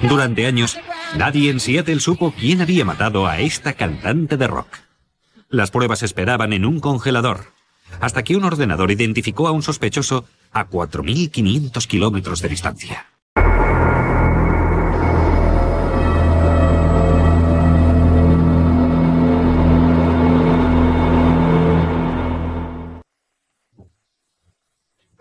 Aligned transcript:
Durante 0.00 0.46
años, 0.46 0.78
nadie 1.16 1.50
en 1.50 1.60
Seattle 1.60 2.00
supo 2.00 2.32
quién 2.32 2.60
había 2.60 2.84
matado 2.84 3.26
a 3.26 3.38
esta 3.40 3.74
cantante 3.74 4.36
de 4.36 4.46
rock. 4.46 4.78
Las 5.48 5.70
pruebas 5.70 6.02
esperaban 6.02 6.52
en 6.52 6.64
un 6.64 6.80
congelador, 6.80 7.52
hasta 8.00 8.22
que 8.22 8.36
un 8.36 8.44
ordenador 8.44 8.90
identificó 8.90 9.46
a 9.48 9.52
un 9.52 9.62
sospechoso 9.62 10.24
a 10.52 10.68
4.500 10.68 11.86
kilómetros 11.86 12.42
de 12.42 12.48
distancia. 12.48 13.13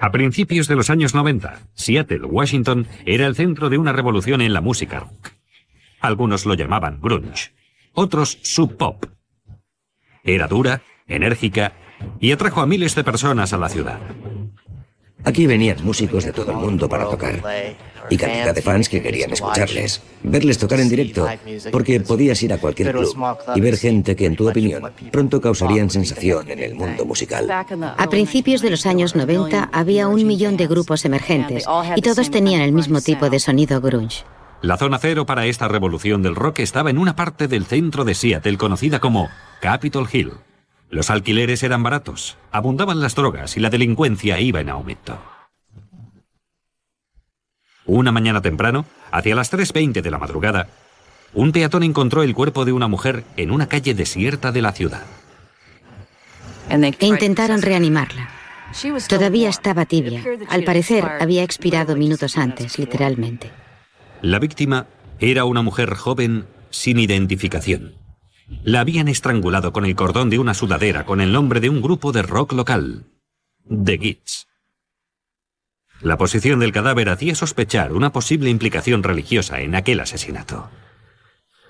A 0.03 0.11
principios 0.11 0.67
de 0.67 0.75
los 0.75 0.89
años 0.89 1.15
90, 1.15 1.69
Seattle, 1.75 2.25
Washington, 2.25 2.87
era 3.05 3.25
el 3.25 3.35
centro 3.35 3.69
de 3.69 3.77
una 3.77 3.93
revolución 3.93 4.41
en 4.41 4.51
la 4.51 4.59
música 4.59 4.99
rock. 4.99 5.29
Algunos 6.01 6.45
lo 6.45 6.55
llamaban 6.55 6.99
grunge, 6.99 7.53
otros 7.93 8.37
sub 8.41 8.75
pop. 8.75 9.05
Era 10.25 10.49
dura, 10.49 10.81
enérgica 11.07 11.71
y 12.19 12.33
atrajo 12.33 12.59
a 12.59 12.65
miles 12.65 12.95
de 12.95 13.05
personas 13.05 13.53
a 13.53 13.57
la 13.57 13.69
ciudad. 13.69 14.01
Aquí 15.25 15.47
venían 15.47 15.77
músicos 15.83 16.25
de 16.25 16.33
todo 16.33 16.51
el 16.51 16.57
mundo 16.57 16.89
para 16.89 17.05
tocar 17.05 17.41
y 18.09 18.17
cantidad 18.17 18.53
de 18.53 18.61
fans 18.61 18.89
que 18.89 19.01
querían 19.01 19.31
escucharles, 19.31 20.01
verles 20.23 20.57
tocar 20.57 20.79
en 20.79 20.89
directo, 20.89 21.27
porque 21.71 21.99
podías 22.01 22.41
ir 22.43 22.51
a 22.53 22.57
cualquier 22.57 22.91
club 22.91 23.15
y 23.55 23.61
ver 23.61 23.77
gente 23.77 24.15
que, 24.15 24.25
en 24.25 24.35
tu 24.35 24.49
opinión, 24.49 24.91
pronto 25.11 25.39
causarían 25.39 25.89
sensación 25.89 26.49
en 26.49 26.59
el 26.59 26.75
mundo 26.75 27.05
musical. 27.05 27.49
A 27.49 28.09
principios 28.09 28.61
de 28.61 28.69
los 28.71 28.85
años 28.85 29.15
90 29.15 29.69
había 29.71 30.07
un 30.07 30.25
millón 30.27 30.57
de 30.57 30.67
grupos 30.67 31.05
emergentes 31.05 31.65
y 31.95 32.01
todos 32.01 32.29
tenían 32.29 32.61
el 32.61 32.73
mismo 32.73 33.01
tipo 33.01 33.29
de 33.29 33.39
sonido 33.39 33.79
grunge. 33.79 34.23
La 34.61 34.77
zona 34.77 34.97
cero 34.97 35.25
para 35.25 35.45
esta 35.45 35.67
revolución 35.67 36.21
del 36.21 36.35
rock 36.35 36.59
estaba 36.59 36.89
en 36.89 36.97
una 36.97 37.17
parte 37.17 37.49
del 37.49 37.65
centro 37.65 38.05
de 38.05 38.15
Seattle 38.15 38.57
conocida 38.57 38.99
como 38.99 39.29
Capitol 39.59 40.07
Hill. 40.11 40.31
Los 40.93 41.09
alquileres 41.09 41.63
eran 41.63 41.81
baratos, 41.81 42.37
abundaban 42.51 43.01
las 43.01 43.15
drogas 43.15 43.57
y 43.57 43.59
la 43.59 43.71
delincuencia 43.71 44.39
iba 44.39 44.61
en 44.61 44.69
aumento. 44.69 45.19
Una 47.87 48.11
mañana 48.11 48.43
temprano, 48.43 48.85
hacia 49.11 49.33
las 49.33 49.51
3.20 49.51 50.03
de 50.03 50.11
la 50.11 50.19
madrugada, 50.19 50.67
un 51.33 51.51
peatón 51.51 51.81
encontró 51.81 52.21
el 52.21 52.35
cuerpo 52.35 52.63
de 52.63 52.73
una 52.73 52.87
mujer 52.87 53.23
en 53.37 53.49
una 53.49 53.67
calle 53.67 53.95
desierta 53.95 54.51
de 54.51 54.61
la 54.61 54.71
ciudad. 54.71 55.01
Intentaron 56.99 57.63
reanimarla. 57.63 58.29
Todavía 59.09 59.49
estaba 59.49 59.87
tibia. 59.87 60.23
Al 60.47 60.63
parecer, 60.63 61.03
había 61.19 61.41
expirado 61.41 61.95
minutos 61.95 62.37
antes, 62.37 62.77
literalmente. 62.77 63.49
La 64.21 64.37
víctima 64.37 64.85
era 65.19 65.45
una 65.45 65.63
mujer 65.63 65.95
joven 65.95 66.45
sin 66.69 66.99
identificación. 66.99 68.02
La 68.63 68.81
habían 68.81 69.07
estrangulado 69.07 69.71
con 69.73 69.85
el 69.85 69.95
cordón 69.95 70.29
de 70.29 70.39
una 70.39 70.53
sudadera 70.53 71.05
con 71.05 71.21
el 71.21 71.31
nombre 71.31 71.59
de 71.59 71.69
un 71.69 71.81
grupo 71.81 72.11
de 72.11 72.21
rock 72.21 72.53
local, 72.53 73.05
The 73.67 73.97
Gits. 73.97 74.47
La 76.01 76.17
posición 76.17 76.59
del 76.59 76.73
cadáver 76.73 77.09
hacía 77.09 77.35
sospechar 77.35 77.93
una 77.93 78.11
posible 78.11 78.49
implicación 78.49 79.03
religiosa 79.03 79.61
en 79.61 79.75
aquel 79.75 80.01
asesinato. 80.01 80.69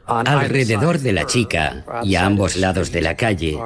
Alrededor 0.05 0.99
de 0.99 1.13
la 1.13 1.25
chica 1.25 1.85
y 2.03 2.15
a 2.15 2.25
ambos 2.25 2.57
lados 2.57 2.91
de 2.91 3.01
la 3.01 3.15
calle 3.15 3.57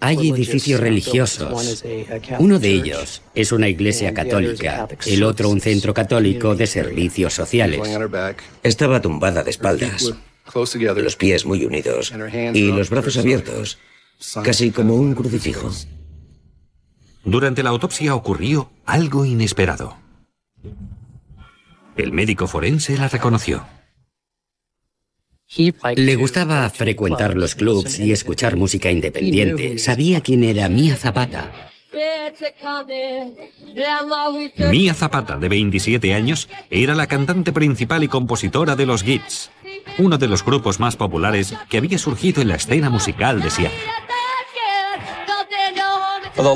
hay 0.00 0.30
edificios 0.30 0.80
religiosos. 0.80 1.84
Uno 2.38 2.58
de 2.58 2.70
ellos 2.70 3.22
es 3.34 3.52
una 3.52 3.68
iglesia 3.68 4.12
católica, 4.12 4.88
el 5.06 5.22
otro 5.22 5.48
un 5.48 5.60
centro 5.60 5.94
católico 5.94 6.54
de 6.54 6.66
servicios 6.66 7.32
sociales. 7.32 7.80
Estaba 8.62 9.00
tumbada 9.00 9.42
de 9.42 9.50
espaldas 9.50 10.14
los 11.02 11.16
pies 11.16 11.44
muy 11.44 11.64
unidos 11.64 12.12
y 12.54 12.72
los 12.72 12.90
brazos 12.90 13.16
abiertos, 13.16 13.78
casi 14.42 14.70
como 14.70 14.94
un 14.94 15.14
crucifijo. 15.14 15.70
Durante 17.24 17.62
la 17.62 17.70
autopsia 17.70 18.14
ocurrió 18.14 18.70
algo 18.84 19.24
inesperado. 19.24 19.96
El 21.96 22.12
médico 22.12 22.46
forense 22.46 22.96
la 22.96 23.08
reconoció. 23.08 23.66
Le 25.96 26.16
gustaba 26.16 26.68
frecuentar 26.70 27.36
los 27.36 27.54
clubs 27.54 27.98
y 27.98 28.12
escuchar 28.12 28.56
música 28.56 28.90
independiente. 28.90 29.78
Sabía 29.78 30.20
quién 30.20 30.44
era 30.44 30.68
Mia 30.68 30.96
Zapata. 30.96 31.70
Mia 34.70 34.94
Zapata, 34.94 35.36
de 35.38 35.48
27 35.48 36.14
años, 36.14 36.48
era 36.68 36.94
la 36.94 37.06
cantante 37.06 37.52
principal 37.52 38.04
y 38.04 38.08
compositora 38.08 38.76
de 38.76 38.86
los 38.86 39.02
Gits, 39.02 39.50
uno 39.98 40.18
de 40.18 40.28
los 40.28 40.44
grupos 40.44 40.80
más 40.80 40.96
populares 40.96 41.54
que 41.68 41.78
había 41.78 41.98
surgido 41.98 42.42
en 42.42 42.48
la 42.48 42.56
escena 42.56 42.90
musical 42.90 43.40
de 43.40 43.50
Seattle. 43.50 43.78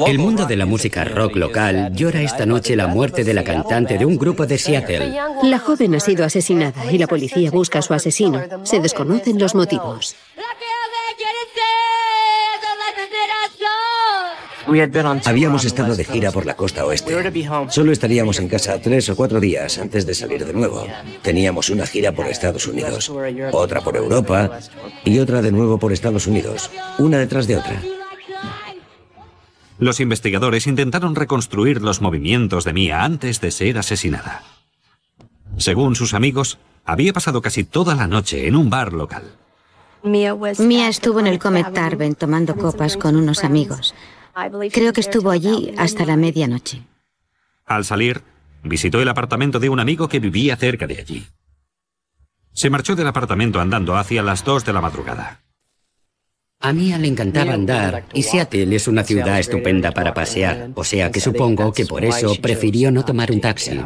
El 0.07 0.19
mundo 0.19 0.45
de 0.45 0.57
la 0.57 0.67
música 0.67 1.05
rock 1.05 1.37
local 1.37 1.93
llora 1.95 2.21
esta 2.21 2.45
noche 2.45 2.77
la 2.77 2.87
muerte 2.87 3.25
de 3.25 3.33
la 3.33 3.43
cantante 3.43 3.97
de 3.97 4.05
un 4.05 4.19
grupo 4.19 4.47
de 4.47 4.59
Seattle. 4.59 5.15
La 5.43 5.59
joven 5.59 5.95
ha 5.95 6.01
sido 6.01 6.25
asesinada 6.25 6.93
y 6.93 6.99
la 6.99 7.07
policía 7.07 7.51
busca 7.51 7.79
a 7.79 7.83
su 7.83 7.95
asesino. 7.95 8.43
Se 8.65 8.81
desconocen 8.81 9.39
los 9.39 9.55
motivos. 9.55 10.17
Habíamos 15.25 15.65
estado 15.65 15.97
de 15.97 16.05
gira 16.05 16.31
por 16.31 16.47
la 16.47 16.55
costa 16.55 16.85
oeste. 16.85 17.15
Solo 17.69 17.93
estaríamos 17.93 18.39
en 18.39 18.49
casa 18.49 18.81
tres 18.81 19.09
o 19.09 19.17
cuatro 19.17 19.41
días 19.41 19.79
antes 19.79 20.07
de 20.07 20.15
salir 20.15 20.45
de 20.45 20.53
nuevo. 20.53 20.87
Teníamos 21.23 21.71
una 21.71 21.87
gira 21.87 22.13
por 22.13 22.27
Estados 22.27 22.67
Unidos, 22.67 23.13
otra 23.53 23.81
por 23.81 23.97
Europa 23.97 24.61
y 25.05 25.19
otra 25.19 25.43
de 25.43 25.53
nuevo 25.53 25.79
por 25.79 25.93
Estados 25.93 26.27
Unidos, 26.27 26.71
una 26.99 27.19
detrás 27.19 27.47
de 27.47 27.57
otra. 27.57 27.83
Los 29.79 29.99
investigadores 29.99 30.67
intentaron 30.67 31.17
reconstruir 31.17 31.81
los 31.81 32.01
movimientos 32.01 32.65
de 32.65 32.73
Mia 32.75 33.03
antes 33.03 33.41
de 33.41 33.51
ser 33.51 33.79
asesinada. 33.79 34.43
Según 35.57 35.97
sus 35.97 36.15
amigos, 36.15 36.59
había 36.85 37.13
pasado 37.13 37.41
casi 37.43 37.65
toda 37.65 37.95
la 37.95 38.07
noche 38.07 38.47
en 38.47 38.57
un 38.57 38.71
bar 38.71 38.93
local. 38.93 39.23
Mia 40.03 40.89
estuvo 40.89 41.21
en 41.21 41.27
el 41.27 41.39
Comet 41.39 41.73
Tarben 41.73 42.15
tomando 42.15 42.57
copas 42.57 42.97
con 42.97 43.17
unos 43.17 43.45
amigos. 43.45 43.95
Creo 44.73 44.93
que 44.93 45.01
estuvo 45.01 45.31
allí 45.31 45.75
hasta 45.77 46.05
la 46.05 46.17
medianoche. 46.17 46.83
Al 47.67 47.85
salir, 47.85 48.23
visitó 48.63 49.01
el 49.01 49.09
apartamento 49.09 49.59
de 49.61 49.69
un 49.69 49.81
amigo 49.81 50.09
que 50.09 50.21
vivía 50.21 50.57
cerca 50.57 50.87
de 50.87 50.99
allí. 50.99 51.27
Se 52.53 52.71
marchó 52.71 52.97
del 52.97 53.07
apartamento 53.07 53.61
andando 53.61 53.97
hacia 53.97 54.23
las 54.23 54.45
dos 54.45 54.65
de 54.65 54.73
la 54.73 54.81
madrugada. 54.81 55.41
A 56.63 56.73
Mia 56.73 56.99
le 56.99 57.09
encantaba 57.09 57.55
andar 57.55 58.05
y 58.13 58.23
Seattle 58.23 58.77
es 58.77 58.87
una 58.87 59.03
ciudad 59.03 59.39
estupenda 59.39 59.93
para 59.93 60.13
pasear, 60.13 60.71
o 60.75 60.85
sea 60.85 61.11
que 61.11 61.21
supongo 61.21 61.73
que 61.73 61.87
por 61.87 62.05
eso 62.05 62.35
prefirió 62.43 62.91
no 62.91 63.05
tomar 63.05 63.33
un 63.33 63.41
taxi. 63.41 63.81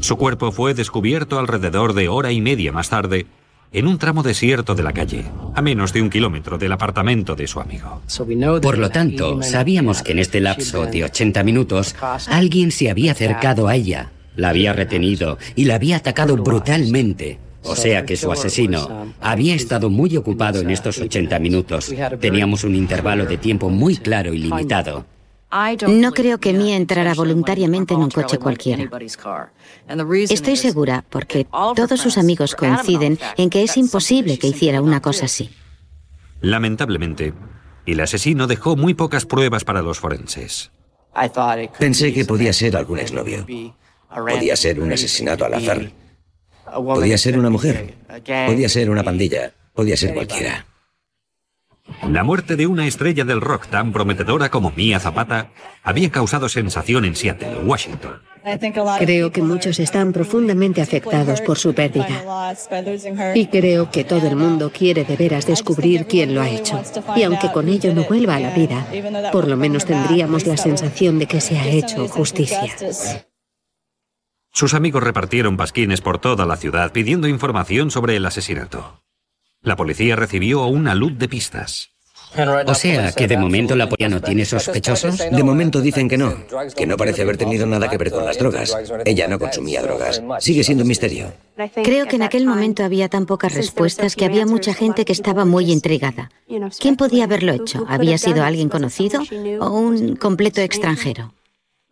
Su 0.00 0.16
cuerpo 0.16 0.52
fue 0.52 0.72
descubierto 0.72 1.38
alrededor 1.38 1.92
de 1.92 2.08
hora 2.08 2.32
y 2.32 2.40
media 2.40 2.72
más 2.72 2.88
tarde 2.88 3.26
en 3.72 3.86
un 3.86 3.98
tramo 3.98 4.22
desierto 4.22 4.74
de 4.74 4.82
la 4.82 4.92
calle, 4.92 5.24
a 5.54 5.62
menos 5.62 5.92
de 5.92 6.02
un 6.02 6.10
kilómetro 6.10 6.58
del 6.58 6.72
apartamento 6.72 7.36
de 7.36 7.46
su 7.46 7.60
amigo. 7.60 8.02
Por 8.60 8.78
lo 8.78 8.90
tanto, 8.90 9.42
sabíamos 9.42 10.02
que 10.02 10.12
en 10.12 10.18
este 10.18 10.40
lapso 10.40 10.86
de 10.86 11.04
80 11.04 11.42
minutos 11.44 11.94
alguien 12.28 12.70
se 12.70 12.90
había 12.90 13.12
acercado 13.12 13.68
a 13.68 13.76
ella, 13.76 14.10
la 14.36 14.50
había 14.50 14.72
retenido 14.72 15.38
y 15.54 15.64
la 15.64 15.76
había 15.76 15.96
atacado 15.96 16.36
brutalmente. 16.36 17.38
O 17.62 17.76
sea 17.76 18.06
que 18.06 18.16
su 18.16 18.32
asesino 18.32 19.12
había 19.20 19.54
estado 19.54 19.90
muy 19.90 20.16
ocupado 20.16 20.60
en 20.60 20.70
estos 20.70 20.98
80 20.98 21.38
minutos. 21.38 21.94
Teníamos 22.18 22.64
un 22.64 22.74
intervalo 22.74 23.26
de 23.26 23.36
tiempo 23.36 23.68
muy 23.68 23.96
claro 23.96 24.32
y 24.32 24.38
limitado. 24.38 25.04
No 25.88 26.12
creo 26.12 26.38
que 26.38 26.52
Mia 26.52 26.76
entrara 26.76 27.14
voluntariamente 27.14 27.94
en 27.94 28.00
un 28.00 28.10
coche 28.10 28.38
cualquiera. 28.38 28.88
Estoy 30.28 30.56
segura 30.56 31.04
porque 31.08 31.46
todos 31.76 32.00
sus 32.00 32.18
amigos 32.18 32.54
coinciden 32.54 33.18
en 33.36 33.50
que 33.50 33.64
es 33.64 33.76
imposible 33.76 34.38
que 34.38 34.48
hiciera 34.48 34.80
una 34.80 35.00
cosa 35.00 35.24
así. 35.24 35.50
Lamentablemente, 36.40 37.34
el 37.84 38.00
asesino 38.00 38.46
dejó 38.46 38.76
muy 38.76 38.94
pocas 38.94 39.26
pruebas 39.26 39.64
para 39.64 39.82
los 39.82 39.98
forenses. 39.98 40.70
Pensé 41.78 42.12
que 42.12 42.24
podía 42.24 42.52
ser 42.52 42.76
algún 42.76 43.00
exnovio. 43.00 43.44
Podía 44.08 44.56
ser 44.56 44.80
un 44.80 44.92
asesinato 44.92 45.44
al 45.44 45.54
azar. 45.54 45.90
Podía 46.72 47.18
ser 47.18 47.38
una 47.38 47.50
mujer. 47.50 47.96
Podía 48.46 48.68
ser 48.68 48.90
una 48.90 49.02
pandilla. 49.02 49.52
Podía 49.74 49.96
ser 49.96 50.14
cualquiera. 50.14 50.66
La 52.08 52.24
muerte 52.24 52.56
de 52.56 52.66
una 52.66 52.86
estrella 52.86 53.24
del 53.24 53.40
rock 53.40 53.66
tan 53.66 53.92
prometedora 53.92 54.50
como 54.50 54.72
Mia 54.74 55.00
Zapata 55.00 55.50
había 55.82 56.10
causado 56.10 56.48
sensación 56.48 57.04
en 57.04 57.14
Seattle, 57.14 57.58
Washington. 57.64 58.20
Creo 58.98 59.30
que 59.32 59.42
muchos 59.42 59.78
están 59.80 60.12
profundamente 60.12 60.80
afectados 60.80 61.40
por 61.42 61.58
su 61.58 61.74
pérdida. 61.74 62.54
Y 63.34 63.46
creo 63.46 63.90
que 63.90 64.04
todo 64.04 64.26
el 64.26 64.36
mundo 64.36 64.72
quiere 64.72 65.04
de 65.04 65.16
veras 65.16 65.46
descubrir 65.46 66.06
quién 66.06 66.34
lo 66.34 66.40
ha 66.40 66.48
hecho. 66.48 66.80
Y 67.16 67.22
aunque 67.22 67.52
con 67.52 67.68
ello 67.68 67.92
no 67.94 68.04
vuelva 68.04 68.36
a 68.36 68.40
la 68.40 68.50
vida, 68.50 68.86
por 69.30 69.46
lo 69.46 69.56
menos 69.56 69.84
tendríamos 69.84 70.46
la 70.46 70.56
sensación 70.56 71.18
de 71.18 71.26
que 71.26 71.40
se 71.40 71.58
ha 71.58 71.66
hecho 71.66 72.08
justicia. 72.08 72.74
Sus 74.52 74.74
amigos 74.74 75.02
repartieron 75.02 75.56
pasquines 75.56 76.00
por 76.00 76.18
toda 76.18 76.44
la 76.44 76.56
ciudad 76.56 76.92
pidiendo 76.92 77.28
información 77.28 77.90
sobre 77.90 78.16
el 78.16 78.26
asesinato. 78.26 79.02
La 79.62 79.76
policía 79.76 80.16
recibió 80.16 80.66
una 80.66 80.94
luz 80.94 81.18
de 81.18 81.28
pistas. 81.28 81.90
O 82.66 82.74
sea, 82.74 83.12
que 83.12 83.26
de 83.26 83.36
momento 83.36 83.74
la 83.74 83.88
policía 83.88 84.08
no 84.08 84.22
tiene 84.22 84.44
sospechosos. 84.44 85.18
De 85.18 85.42
momento 85.42 85.80
dicen 85.80 86.08
que 86.08 86.16
no, 86.16 86.34
que 86.76 86.86
no 86.86 86.96
parece 86.96 87.22
haber 87.22 87.36
tenido 87.36 87.66
nada 87.66 87.90
que 87.90 87.98
ver 87.98 88.10
con 88.10 88.24
las 88.24 88.38
drogas. 88.38 88.74
Ella 89.04 89.26
no 89.28 89.38
consumía 89.38 89.82
drogas. 89.82 90.22
Sigue 90.38 90.64
siendo 90.64 90.82
un 90.82 90.88
misterio. 90.88 91.32
Creo 91.82 92.06
que 92.06 92.16
en 92.16 92.22
aquel 92.22 92.46
momento 92.46 92.84
había 92.84 93.08
tan 93.08 93.26
pocas 93.26 93.54
respuestas 93.54 94.16
que 94.16 94.24
había 94.24 94.46
mucha 94.46 94.72
gente 94.72 95.04
que 95.04 95.12
estaba 95.12 95.44
muy 95.44 95.70
intrigada. 95.70 96.30
¿Quién 96.78 96.96
podía 96.96 97.24
haberlo 97.24 97.52
hecho? 97.52 97.84
¿Había 97.88 98.16
sido 98.16 98.44
alguien 98.44 98.68
conocido 98.68 99.20
o 99.60 99.70
un 99.70 100.16
completo 100.16 100.60
extranjero? 100.60 101.34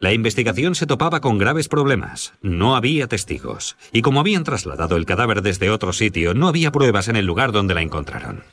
La 0.00 0.12
investigación 0.12 0.76
se 0.76 0.86
topaba 0.86 1.20
con 1.20 1.38
graves 1.38 1.68
problemas. 1.68 2.32
No 2.40 2.76
había 2.76 3.08
testigos. 3.08 3.76
Y 3.92 4.02
como 4.02 4.20
habían 4.20 4.44
trasladado 4.44 4.96
el 4.96 5.06
cadáver 5.06 5.42
desde 5.42 5.70
otro 5.70 5.92
sitio, 5.92 6.34
no 6.34 6.46
había 6.46 6.70
pruebas 6.70 7.08
en 7.08 7.16
el 7.16 7.26
lugar 7.26 7.50
donde 7.50 7.74
la 7.74 7.82
encontraron. 7.82 8.44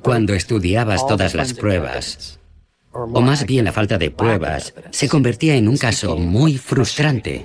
Cuando 0.00 0.32
estudiabas 0.32 1.06
todas 1.06 1.34
las 1.34 1.52
pruebas, 1.52 2.40
o 2.90 3.20
más 3.20 3.44
bien 3.46 3.66
la 3.66 3.72
falta 3.72 3.98
de 3.98 4.10
pruebas, 4.10 4.74
se 4.90 5.08
convertía 5.08 5.56
en 5.56 5.68
un 5.68 5.76
caso 5.76 6.16
muy 6.16 6.56
frustrante. 6.56 7.44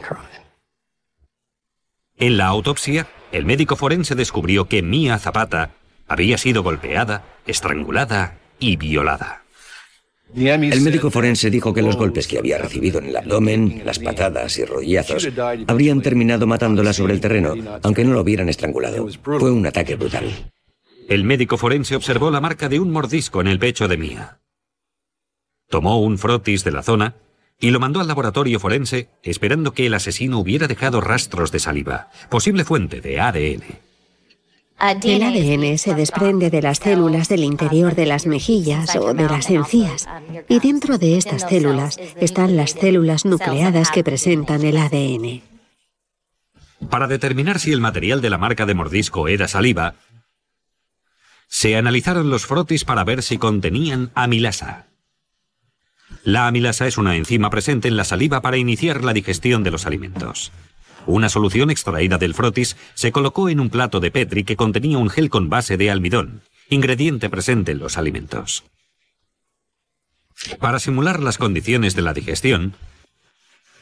En 2.18 2.38
la 2.38 2.48
autopsia, 2.48 3.08
el 3.32 3.46
médico 3.46 3.76
forense 3.76 4.16
descubrió 4.16 4.70
que 4.70 4.82
Mia 4.82 5.20
Zapata 5.20 5.72
había 6.08 6.38
sido 6.38 6.64
golpeada, 6.64 7.24
estrangulada 7.46 8.40
y 8.60 8.78
violada. 8.78 9.44
El 10.36 10.82
médico 10.82 11.10
forense 11.10 11.50
dijo 11.50 11.74
que 11.74 11.82
los 11.82 11.96
golpes 11.96 12.28
que 12.28 12.38
había 12.38 12.58
recibido 12.58 13.00
en 13.00 13.06
el 13.08 13.18
abdomen, 13.18 13.82
las 13.86 14.00
patadas 14.00 14.58
y 14.58 14.66
rodillazos, 14.66 15.30
habrían 15.68 16.02
terminado 16.02 16.46
matándola 16.46 16.94
sobre 16.94 17.14
el 17.14 17.22
terreno, 17.22 17.56
aunque 17.82 18.04
no 18.04 18.14
lo 18.14 18.22
hubieran 18.22 18.50
estrangulado. 18.50 19.08
Fue 19.24 19.52
un 19.52 19.66
ataque 19.66 19.96
brutal. 19.96 20.52
El 21.08 21.24
médico 21.24 21.58
forense 21.58 21.96
observó 21.96 22.30
la 22.30 22.42
marca 22.42 22.68
de 22.68 22.80
un 22.80 22.92
mordisco 22.92 23.40
en 23.40 23.48
el 23.48 23.60
pecho 23.60 23.88
de 23.88 23.98
Mia. 23.98 24.42
Tomó 25.70 26.02
un 26.02 26.18
frotis 26.18 26.64
de 26.64 26.72
la 26.72 26.84
zona 26.84 27.16
y 27.60 27.72
lo 27.72 27.80
mandó 27.80 28.02
al 28.02 28.08
laboratorio 28.08 28.60
forense 28.60 29.10
esperando 29.24 29.74
que 29.74 29.88
el 29.88 29.94
asesino 29.94 30.40
hubiera 30.40 30.68
dejado 30.68 31.02
rastros 31.02 31.52
de 31.52 31.60
saliva, 31.60 32.10
posible 32.30 32.66
fuente 32.66 33.02
de 33.02 33.20
ADN. 33.20 33.87
El 34.80 35.24
ADN 35.24 35.78
se 35.80 35.96
desprende 35.96 36.52
de 36.52 36.62
las 36.62 36.78
células 36.78 37.30
del 37.30 37.44
interior 37.44 37.96
de 37.96 38.06
las 38.06 38.28
mejillas 38.28 38.96
o 38.96 39.14
de 39.16 39.24
las 39.24 39.50
encías 39.50 40.08
y 40.48 40.60
dentro 40.60 41.00
de 41.00 41.18
estas 41.18 41.50
células 41.50 41.98
están 42.18 42.56
las 42.56 42.72
células 42.72 43.26
nucleadas 43.26 43.90
que 43.90 44.04
presentan 44.04 44.64
el 44.64 44.78
ADN. 44.78 45.42
Para 46.92 47.08
determinar 47.08 47.60
si 47.60 47.72
el 47.72 47.82
material 47.82 48.22
de 48.22 48.30
la 48.30 48.38
marca 48.38 48.68
de 48.68 48.76
mordisco 48.76 49.28
era 49.28 49.48
saliva, 49.48 49.96
se 51.48 51.76
analizaron 51.76 52.30
los 52.30 52.46
frotis 52.46 52.86
para 52.86 53.04
ver 53.04 53.24
si 53.24 53.40
contenían 53.40 54.12
amilasa. 54.14 54.86
La 56.24 56.46
amilasa 56.46 56.86
es 56.86 57.00
una 57.00 57.16
enzima 57.16 57.50
presente 57.50 57.88
en 57.88 57.98
la 57.98 58.04
saliva 58.04 58.42
para 58.42 58.58
iniciar 58.58 59.04
la 59.04 59.14
digestión 59.14 59.64
de 59.64 59.72
los 59.72 59.88
alimentos. 59.88 60.52
Una 61.08 61.30
solución 61.30 61.72
extraída 61.72 62.18
del 62.18 62.34
frotis 62.34 62.76
se 62.94 63.14
colocó 63.14 63.48
en 63.48 63.62
un 63.62 63.70
plato 63.70 64.02
de 64.02 64.12
Petri 64.12 64.44
que 64.44 64.58
contenía 64.58 64.98
un 64.98 65.10
gel 65.10 65.30
con 65.30 65.50
base 65.50 65.78
de 65.78 65.90
almidón, 65.90 66.42
ingrediente 66.70 67.30
presente 67.30 67.72
en 67.72 67.80
los 67.80 67.98
alimentos. 67.98 68.66
Para 70.60 70.80
simular 70.80 71.22
las 71.22 71.38
condiciones 71.38 71.96
de 71.96 72.02
la 72.02 72.14
digestión, 72.14 72.76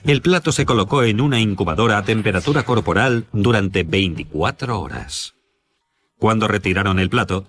el 0.04 0.22
plato 0.22 0.51
se 0.51 0.68
colocó 0.68 1.01
en 1.01 1.19
una 1.19 1.39
incubadora 1.39 1.98
a 1.98 2.06
temperatura 2.06 2.62
corporal 2.62 3.25
durante 3.33 3.81
24 3.81 4.80
horas. 4.80 5.33
Cuando 6.19 6.48
retiraron 6.48 7.00
el 7.00 7.10
plato, 7.10 7.48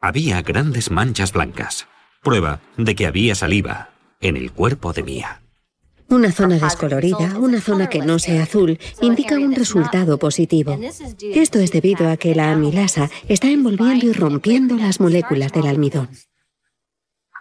había 0.00 0.42
grandes 0.42 0.90
manchas 0.90 1.32
blancas, 1.32 1.86
prueba 2.20 2.60
de 2.76 2.96
que 2.96 3.06
había 3.06 3.36
saliva 3.36 3.90
en 4.20 4.36
el 4.36 4.50
cuerpo 4.50 4.92
de 4.92 5.04
Mía. 5.04 5.43
Una 6.08 6.30
zona 6.32 6.58
descolorida, 6.58 7.38
una 7.38 7.60
zona 7.60 7.88
que 7.88 8.00
no 8.00 8.18
sea 8.18 8.42
azul, 8.42 8.78
indica 9.00 9.36
un 9.36 9.54
resultado 9.54 10.18
positivo. 10.18 10.78
Esto 11.34 11.58
es 11.58 11.72
debido 11.72 12.08
a 12.08 12.16
que 12.16 12.34
la 12.34 12.52
amilasa 12.52 13.10
está 13.28 13.50
envolviendo 13.50 14.06
y 14.06 14.12
rompiendo 14.12 14.76
las 14.76 15.00
moléculas 15.00 15.52
del 15.52 15.66
almidón. 15.66 16.08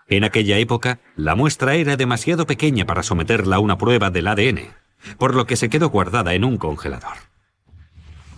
En 0.08 0.24
aquella 0.24 0.58
época, 0.58 1.00
la 1.16 1.36
muestra 1.36 1.76
era 1.76 1.98
demasiado 1.98 2.46
pequeña 2.46 2.86
para 2.86 3.04
someterla 3.04 3.58
a 3.58 3.60
una 3.60 3.78
prueba 3.78 4.10
del 4.10 4.28
ADN, 4.28 4.74
por 5.18 5.36
lo 5.36 5.46
que 5.46 5.56
se 5.56 5.70
quedó 5.70 5.90
guardada 5.90 6.34
en 6.34 6.44
un 6.44 6.58
congelador. 6.58 7.18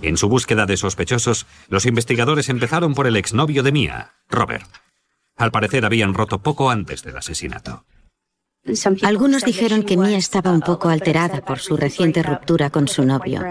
En 0.02 0.18
su 0.18 0.28
búsqueda 0.30 0.66
de 0.66 0.78
sospechosos, 0.78 1.46
los 1.70 1.86
investigadores 1.86 2.50
empezaron 2.50 2.94
por 2.94 3.08
el 3.08 3.16
exnovio 3.16 3.64
de 3.64 3.72
Mia, 3.72 4.14
Robert. 4.30 4.68
Al 5.36 5.52
parecer 5.52 5.86
habían 5.86 6.14
roto 6.14 6.40
poco 6.40 6.70
antes 6.70 7.04
del 7.04 7.18
asesinato. 7.18 7.86
Algunos 9.04 9.44
dijeron 9.44 9.84
que 9.84 9.98
Mia 9.98 10.18
estaba 10.18 10.52
un 10.52 10.62
poco 10.62 10.90
alterada 10.90 11.42
por 11.42 11.60
su 11.60 11.78
reciente 11.78 12.24
ruptura 12.24 12.70
con 12.70 12.88
su 12.88 13.06
novio. 13.06 13.44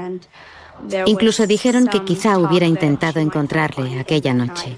Incluso 1.07 1.47
dijeron 1.47 1.87
que 1.87 2.03
quizá 2.03 2.39
hubiera 2.39 2.67
intentado 2.67 3.21
encontrarle 3.21 3.99
aquella 4.01 4.35
noche. 4.35 4.77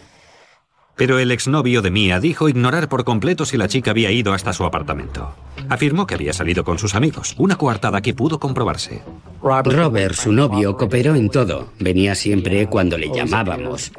Pero 0.95 1.19
el 1.19 1.31
exnovio 1.31 1.83
de 1.83 1.91
Mia 1.91 2.21
dijo 2.21 2.49
ignorar 2.49 2.89
por 2.89 3.05
completo 3.05 3.45
si 3.45 3.59
la 3.59 3.69
chica 3.69 3.91
había 3.91 4.11
ido 4.11 4.33
hasta 4.33 4.55
su 4.55 4.65
apartamento. 4.65 5.35
Afirmó 5.69 6.07
que 6.07 6.15
había 6.15 6.33
salido 6.33 6.65
con 6.65 6.79
sus 6.79 6.95
amigos, 6.95 7.35
una 7.39 7.57
coartada 7.57 8.01
que 8.01 8.15
pudo 8.15 8.41
comprobarse. 8.41 9.03
Robert, 9.43 10.15
su 10.15 10.33
novio, 10.33 10.77
cooperó 10.77 11.15
en 11.15 11.29
todo. 11.29 11.69
Venía 11.79 12.15
siempre 12.15 12.67
cuando 12.67 12.97
le 12.97 13.11
llamábamos. 13.15 13.93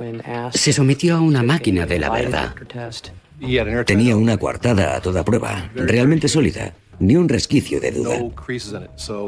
Se 0.51 0.73
sometió 0.73 1.17
a 1.17 1.21
una 1.21 1.43
máquina 1.43 1.85
de 1.85 1.99
la 1.99 2.09
verdad. 2.09 2.55
Tenía 3.85 4.15
una 4.15 4.37
coartada 4.37 4.95
a 4.95 5.01
toda 5.01 5.23
prueba, 5.23 5.69
realmente 5.75 6.27
sólida, 6.27 6.73
ni 6.99 7.15
un 7.15 7.29
resquicio 7.29 7.79
de 7.79 7.91
duda. 7.91 8.17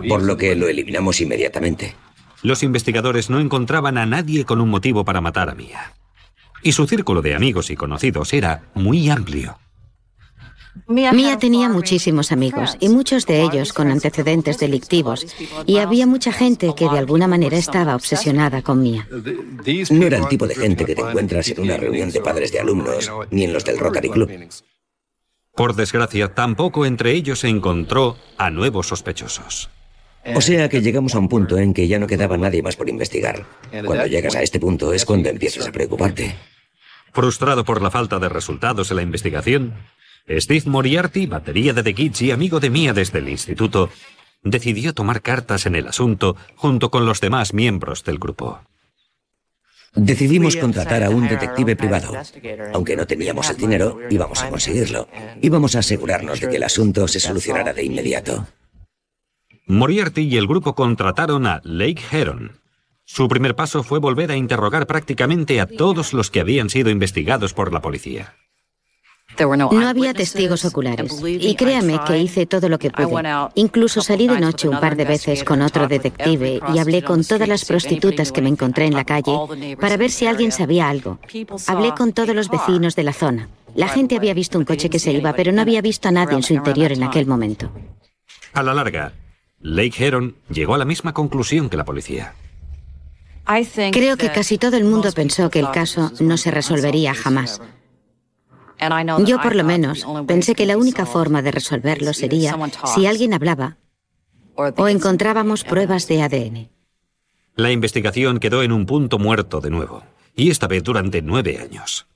Por 0.07 0.23
lo 0.23 0.37
que 0.37 0.55
lo 0.55 0.67
eliminamos 0.67 1.21
inmediatamente. 1.21 1.95
Los 2.41 2.63
investigadores 2.63 3.29
no 3.29 3.39
encontraban 3.39 3.97
a 3.97 4.05
nadie 4.05 4.45
con 4.45 4.61
un 4.61 4.69
motivo 4.69 5.05
para 5.05 5.21
matar 5.21 5.49
a 5.49 5.55
Mia. 5.55 5.93
Y 6.63 6.71
su 6.71 6.87
círculo 6.87 7.21
de 7.21 7.35
amigos 7.35 7.69
y 7.69 7.75
conocidos 7.75 8.33
era 8.33 8.63
muy 8.73 9.09
amplio. 9.09 9.57
Mia 10.87 11.37
tenía 11.37 11.69
muchísimos 11.69 12.31
amigos 12.31 12.77
y 12.79 12.89
muchos 12.89 13.25
de 13.25 13.41
ellos 13.41 13.73
con 13.73 13.91
antecedentes 13.91 14.59
delictivos 14.59 15.25
y 15.65 15.77
había 15.77 16.05
mucha 16.05 16.31
gente 16.31 16.73
que 16.75 16.89
de 16.89 16.97
alguna 16.97 17.27
manera 17.27 17.57
estaba 17.57 17.95
obsesionada 17.95 18.61
con 18.61 18.81
Mia. 18.81 19.07
No 19.89 20.05
era 20.05 20.17
el 20.17 20.27
tipo 20.27 20.47
de 20.47 20.55
gente 20.55 20.85
que 20.85 20.95
te 20.95 21.01
encuentras 21.01 21.49
en 21.49 21.61
una 21.61 21.77
reunión 21.77 22.11
de 22.11 22.21
padres 22.21 22.51
de 22.51 22.59
alumnos 22.59 23.11
ni 23.31 23.43
en 23.43 23.53
los 23.53 23.65
del 23.65 23.79
Rotary 23.79 24.09
Club. 24.09 24.29
Por 25.55 25.75
desgracia, 25.75 26.33
tampoco 26.33 26.85
entre 26.85 27.11
ellos 27.11 27.39
se 27.39 27.49
encontró 27.49 28.17
a 28.37 28.49
nuevos 28.49 28.87
sospechosos. 28.87 29.69
O 30.35 30.41
sea 30.41 30.69
que 30.69 30.81
llegamos 30.81 31.15
a 31.15 31.19
un 31.19 31.29
punto 31.29 31.57
en 31.57 31.73
que 31.73 31.87
ya 31.87 31.99
no 31.99 32.07
quedaba 32.07 32.37
nadie 32.37 32.61
más 32.61 32.75
por 32.75 32.89
investigar. 32.89 33.45
Cuando 33.85 34.05
llegas 34.05 34.35
a 34.35 34.41
este 34.41 34.59
punto 34.59 34.93
es 34.93 35.05
cuando 35.05 35.29
empiezas 35.29 35.67
a 35.67 35.71
preocuparte. 35.71 36.35
Frustrado 37.11 37.65
por 37.65 37.81
la 37.81 37.89
falta 37.89 38.19
de 38.19 38.29
resultados 38.29 38.91
en 38.91 38.97
la 38.97 39.03
investigación, 39.03 39.73
Steve 40.29 40.63
Moriarty, 40.67 41.25
batería 41.25 41.73
de 41.73 41.83
The 41.83 41.95
Kids 41.95 42.21
y 42.21 42.31
amigo 42.31 42.59
de 42.59 42.69
Mia 42.69 42.93
desde 42.93 43.19
el 43.19 43.29
instituto, 43.29 43.89
decidió 44.43 44.93
tomar 44.93 45.21
cartas 45.21 45.65
en 45.65 45.75
el 45.75 45.87
asunto 45.87 46.35
junto 46.55 46.91
con 46.91 47.05
los 47.05 47.19
demás 47.19 47.53
miembros 47.53 48.03
del 48.03 48.19
grupo. 48.19 48.61
Decidimos 49.95 50.55
contratar 50.55 51.03
a 51.03 51.09
un 51.09 51.27
detective 51.27 51.75
privado. 51.75 52.13
Aunque 52.73 52.95
no 52.95 53.07
teníamos 53.07 53.49
el 53.49 53.57
dinero, 53.57 53.99
íbamos 54.09 54.43
a 54.43 54.49
conseguirlo. 54.49 55.07
Íbamos 55.41 55.75
a 55.75 55.79
asegurarnos 55.79 56.39
de 56.39 56.49
que 56.49 56.57
el 56.57 56.63
asunto 56.63 57.07
se 57.07 57.19
solucionara 57.19 57.73
de 57.73 57.83
inmediato. 57.83 58.47
Moriarty 59.65 60.21
y 60.21 60.37
el 60.37 60.47
grupo 60.47 60.75
contrataron 60.75 61.47
a 61.47 61.61
Lake 61.63 62.01
Heron. 62.11 62.59
Su 63.03 63.27
primer 63.27 63.55
paso 63.55 63.81
fue 63.81 63.99
volver 63.99 64.31
a 64.31 64.35
interrogar 64.35 64.85
prácticamente 64.85 65.59
a 65.59 65.65
todos 65.65 66.13
los 66.13 66.29
que 66.29 66.39
habían 66.39 66.69
sido 66.69 66.91
investigados 66.91 67.55
por 67.55 67.73
la 67.73 67.81
policía. 67.81 68.35
No 69.45 69.87
había 69.87 70.13
testigos 70.13 70.65
oculares. 70.65 71.21
Y 71.23 71.55
créame 71.55 71.99
que 72.05 72.19
hice 72.19 72.45
todo 72.45 72.69
lo 72.69 72.79
que 72.79 72.91
pude. 72.91 73.23
Incluso 73.55 74.01
salí 74.01 74.27
de 74.27 74.39
noche 74.39 74.67
un 74.67 74.79
par 74.79 74.95
de 74.95 75.05
veces 75.05 75.43
con 75.43 75.61
otro 75.61 75.87
detective 75.87 76.61
y 76.73 76.79
hablé 76.79 77.03
con 77.03 77.23
todas 77.23 77.47
las 77.47 77.65
prostitutas 77.65 78.31
que 78.31 78.41
me 78.41 78.49
encontré 78.49 78.85
en 78.85 78.93
la 78.93 79.05
calle 79.05 79.77
para 79.79 79.97
ver 79.97 80.11
si 80.11 80.27
alguien 80.27 80.51
sabía 80.51 80.89
algo. 80.89 81.19
Hablé 81.67 81.93
con 81.93 82.13
todos 82.13 82.35
los 82.35 82.49
vecinos 82.49 82.95
de 82.95 83.03
la 83.03 83.13
zona. 83.13 83.49
La 83.75 83.87
gente 83.87 84.15
había 84.17 84.33
visto 84.33 84.57
un 84.57 84.65
coche 84.65 84.89
que 84.89 84.99
se 84.99 85.11
iba, 85.11 85.33
pero 85.33 85.51
no 85.51 85.61
había 85.61 85.81
visto 85.81 86.07
a 86.07 86.11
nadie 86.11 86.35
en 86.35 86.43
su 86.43 86.53
interior 86.53 86.91
en 86.91 87.03
aquel 87.03 87.27
momento. 87.27 87.71
A 88.53 88.63
la 88.63 88.73
larga, 88.73 89.13
Lake 89.61 90.03
Heron 90.03 90.35
llegó 90.49 90.73
a 90.73 90.77
la 90.77 90.85
misma 90.85 91.13
conclusión 91.13 91.69
que 91.69 91.77
la 91.77 91.85
policía. 91.85 92.33
Creo 93.91 94.17
que 94.17 94.31
casi 94.31 94.57
todo 94.57 94.77
el 94.77 94.83
mundo 94.83 95.11
pensó 95.11 95.49
que 95.49 95.59
el 95.59 95.71
caso 95.71 96.11
no 96.19 96.37
se 96.37 96.51
resolvería 96.51 97.13
jamás. 97.13 97.61
Yo 99.25 99.41
por 99.41 99.55
lo 99.55 99.63
menos 99.63 100.05
pensé 100.27 100.55
que 100.55 100.65
la 100.65 100.77
única 100.77 101.05
forma 101.05 101.41
de 101.41 101.51
resolverlo 101.51 102.13
sería 102.13 102.57
si 102.93 103.05
alguien 103.05 103.33
hablaba 103.33 103.77
o 104.55 104.87
encontrábamos 104.87 105.63
pruebas 105.63 106.07
de 106.07 106.21
ADN. 106.21 106.69
La 107.55 107.71
investigación 107.71 108.39
quedó 108.39 108.63
en 108.63 108.71
un 108.71 108.85
punto 108.85 109.19
muerto 109.19 109.59
de 109.61 109.69
nuevo, 109.69 110.03
y 110.35 110.49
esta 110.49 110.67
vez 110.67 110.83
durante 110.83 111.21
nueve 111.21 111.59
años. 111.59 112.07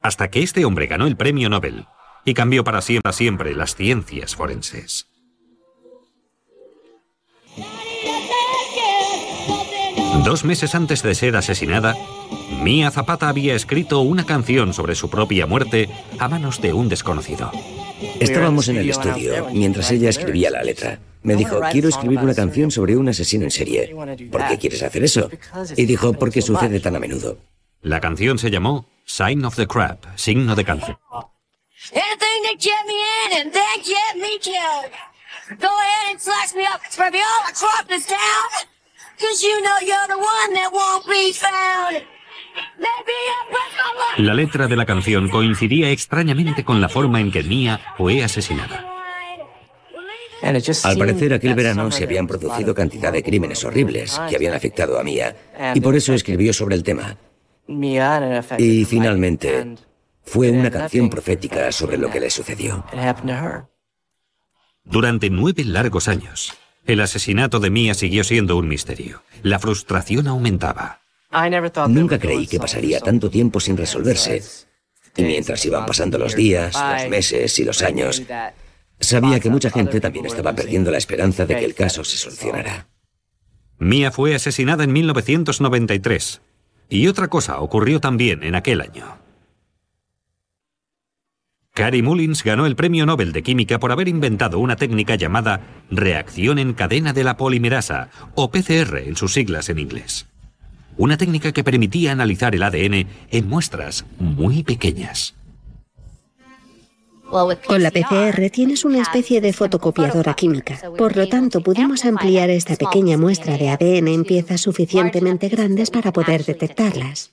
Hasta 0.00 0.30
que 0.30 0.42
este 0.42 0.64
hombre 0.64 0.86
ganó 0.86 1.06
el 1.06 1.16
premio 1.16 1.48
Nobel 1.48 1.86
y 2.24 2.34
cambió 2.34 2.62
para 2.62 2.80
siempre, 2.80 3.12
siempre 3.12 3.54
las 3.54 3.74
ciencias 3.74 4.36
forenses. 4.36 5.08
Dos 10.24 10.44
meses 10.44 10.74
antes 10.74 11.02
de 11.02 11.14
ser 11.14 11.36
asesinada, 11.36 11.96
Mia 12.62 12.90
Zapata 12.90 13.28
había 13.28 13.54
escrito 13.54 14.00
una 14.00 14.24
canción 14.24 14.72
sobre 14.72 14.94
su 14.94 15.10
propia 15.10 15.46
muerte 15.46 15.88
a 16.18 16.28
manos 16.28 16.60
de 16.60 16.72
un 16.72 16.88
desconocido. 16.88 17.50
Estábamos 18.20 18.68
en 18.68 18.76
el 18.76 18.90
estudio 18.90 19.48
mientras 19.52 19.90
ella 19.90 20.10
escribía 20.10 20.50
la 20.50 20.62
letra. 20.62 20.98
Me 21.22 21.36
dijo, 21.36 21.60
quiero 21.72 21.88
escribir 21.88 22.18
una 22.18 22.34
canción 22.34 22.70
sobre 22.70 22.96
un 22.96 23.08
asesino 23.08 23.44
en 23.44 23.50
serie. 23.50 23.94
¿Por 24.30 24.46
qué 24.46 24.58
quieres 24.58 24.82
hacer 24.82 25.04
eso? 25.04 25.30
Y 25.76 25.86
dijo, 25.86 26.12
porque 26.12 26.42
sucede 26.42 26.80
tan 26.80 26.96
a 26.96 27.00
menudo. 27.00 27.38
La 27.80 28.00
canción 28.00 28.38
se 28.38 28.50
llamó 28.50 28.88
Sign 29.04 29.44
of 29.44 29.56
the 29.56 29.66
Crab, 29.66 29.98
signo 30.16 30.54
de 30.54 30.64
cáncer. 30.64 30.96
La 44.18 44.34
letra 44.34 44.68
de 44.68 44.76
la 44.76 44.86
canción 44.86 45.28
coincidía 45.28 45.90
extrañamente 45.90 46.64
con 46.64 46.80
la 46.80 46.88
forma 46.88 47.20
en 47.20 47.32
que 47.32 47.42
Mia 47.42 47.80
fue 47.96 48.22
asesinada. 48.22 48.86
Al 50.84 50.98
parecer, 50.98 51.32
aquel 51.32 51.54
verano 51.54 51.90
se 51.90 52.04
habían 52.04 52.26
producido 52.26 52.74
cantidad 52.74 53.12
de 53.12 53.22
crímenes 53.22 53.64
horribles 53.64 54.20
que 54.28 54.36
habían 54.36 54.54
afectado 54.54 54.98
a 54.98 55.02
Mia, 55.02 55.34
y 55.74 55.80
por 55.80 55.96
eso 55.96 56.12
escribió 56.12 56.52
sobre 56.52 56.76
el 56.76 56.82
tema. 56.82 57.16
Y 58.58 58.84
finalmente, 58.84 59.74
fue 60.22 60.50
una 60.50 60.70
canción 60.70 61.08
profética 61.08 61.72
sobre 61.72 61.96
lo 61.96 62.10
que 62.10 62.20
le 62.20 62.30
sucedió. 62.30 62.84
Durante 64.84 65.30
nueve 65.30 65.64
largos 65.64 66.08
años, 66.08 66.52
el 66.86 67.00
asesinato 67.00 67.58
de 67.58 67.70
Mia 67.70 67.94
siguió 67.94 68.22
siendo 68.22 68.58
un 68.58 68.68
misterio. 68.68 69.22
La 69.42 69.58
frustración 69.58 70.28
aumentaba. 70.28 71.00
Nunca 71.88 72.18
creí 72.18 72.46
que 72.46 72.60
pasaría 72.60 73.00
tanto 73.00 73.28
tiempo 73.28 73.58
sin 73.58 73.76
resolverse. 73.76 74.42
Y 75.16 75.22
mientras 75.22 75.64
iban 75.64 75.86
pasando 75.86 76.18
los 76.18 76.34
días, 76.34 76.74
los 76.74 77.08
meses 77.08 77.58
y 77.58 77.64
los 77.64 77.82
años, 77.82 78.22
sabía 79.00 79.40
que 79.40 79.50
mucha 79.50 79.70
gente 79.70 80.00
también 80.00 80.26
estaba 80.26 80.54
perdiendo 80.54 80.90
la 80.90 80.98
esperanza 80.98 81.44
de 81.46 81.56
que 81.56 81.64
el 81.64 81.74
caso 81.74 82.04
se 82.04 82.16
solucionara. 82.16 82.88
Mia 83.78 84.12
fue 84.12 84.34
asesinada 84.34 84.84
en 84.84 84.92
1993. 84.92 86.40
Y 86.88 87.08
otra 87.08 87.28
cosa 87.28 87.60
ocurrió 87.60 88.00
también 88.00 88.44
en 88.44 88.54
aquel 88.54 88.80
año. 88.80 89.18
Cary 91.72 92.02
Mullins 92.02 92.44
ganó 92.44 92.66
el 92.66 92.76
Premio 92.76 93.04
Nobel 93.04 93.32
de 93.32 93.42
Química 93.42 93.80
por 93.80 93.90
haber 93.90 94.06
inventado 94.06 94.60
una 94.60 94.76
técnica 94.76 95.16
llamada 95.16 95.60
reacción 95.90 96.60
en 96.60 96.72
cadena 96.74 97.12
de 97.12 97.24
la 97.24 97.36
polimerasa, 97.36 98.10
o 98.36 98.52
PCR 98.52 98.98
en 98.98 99.16
sus 99.16 99.32
siglas 99.32 99.68
en 99.68 99.80
inglés 99.80 100.28
una 100.96 101.16
técnica 101.16 101.52
que 101.52 101.64
permitía 101.64 102.12
analizar 102.12 102.54
el 102.54 102.62
ADN 102.62 103.06
en 103.30 103.48
muestras 103.48 104.04
muy 104.18 104.62
pequeñas. 104.62 105.34
Con 107.66 107.82
la 107.82 107.90
PCR 107.90 108.48
tienes 108.50 108.84
una 108.84 109.02
especie 109.02 109.40
de 109.40 109.52
fotocopiadora 109.52 110.34
química. 110.34 110.78
Por 110.96 111.16
lo 111.16 111.28
tanto, 111.28 111.62
pudimos 111.62 112.04
ampliar 112.04 112.48
esta 112.50 112.76
pequeña 112.76 113.18
muestra 113.18 113.56
de 113.56 113.70
ADN 113.70 114.08
en 114.08 114.24
piezas 114.24 114.60
suficientemente 114.60 115.48
grandes 115.48 115.90
para 115.90 116.12
poder 116.12 116.44
detectarlas. 116.44 117.32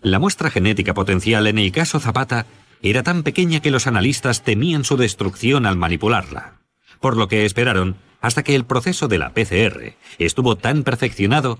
La 0.00 0.20
muestra 0.20 0.50
genética 0.50 0.94
potencial 0.94 1.48
en 1.48 1.58
el 1.58 1.72
caso 1.72 1.98
Zapata 1.98 2.46
era 2.82 3.02
tan 3.02 3.24
pequeña 3.24 3.60
que 3.60 3.72
los 3.72 3.88
analistas 3.88 4.42
temían 4.42 4.84
su 4.84 4.96
destrucción 4.96 5.66
al 5.66 5.76
manipularla, 5.76 6.60
por 7.00 7.16
lo 7.16 7.26
que 7.26 7.44
esperaron 7.44 7.96
hasta 8.20 8.44
que 8.44 8.54
el 8.54 8.64
proceso 8.64 9.08
de 9.08 9.18
la 9.18 9.30
PCR 9.30 9.94
estuvo 10.18 10.56
tan 10.56 10.84
perfeccionado 10.84 11.58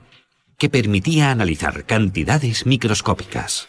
que 0.59 0.69
permitía 0.69 1.31
analizar 1.31 1.85
cantidades 1.87 2.67
microscópicas. 2.67 3.69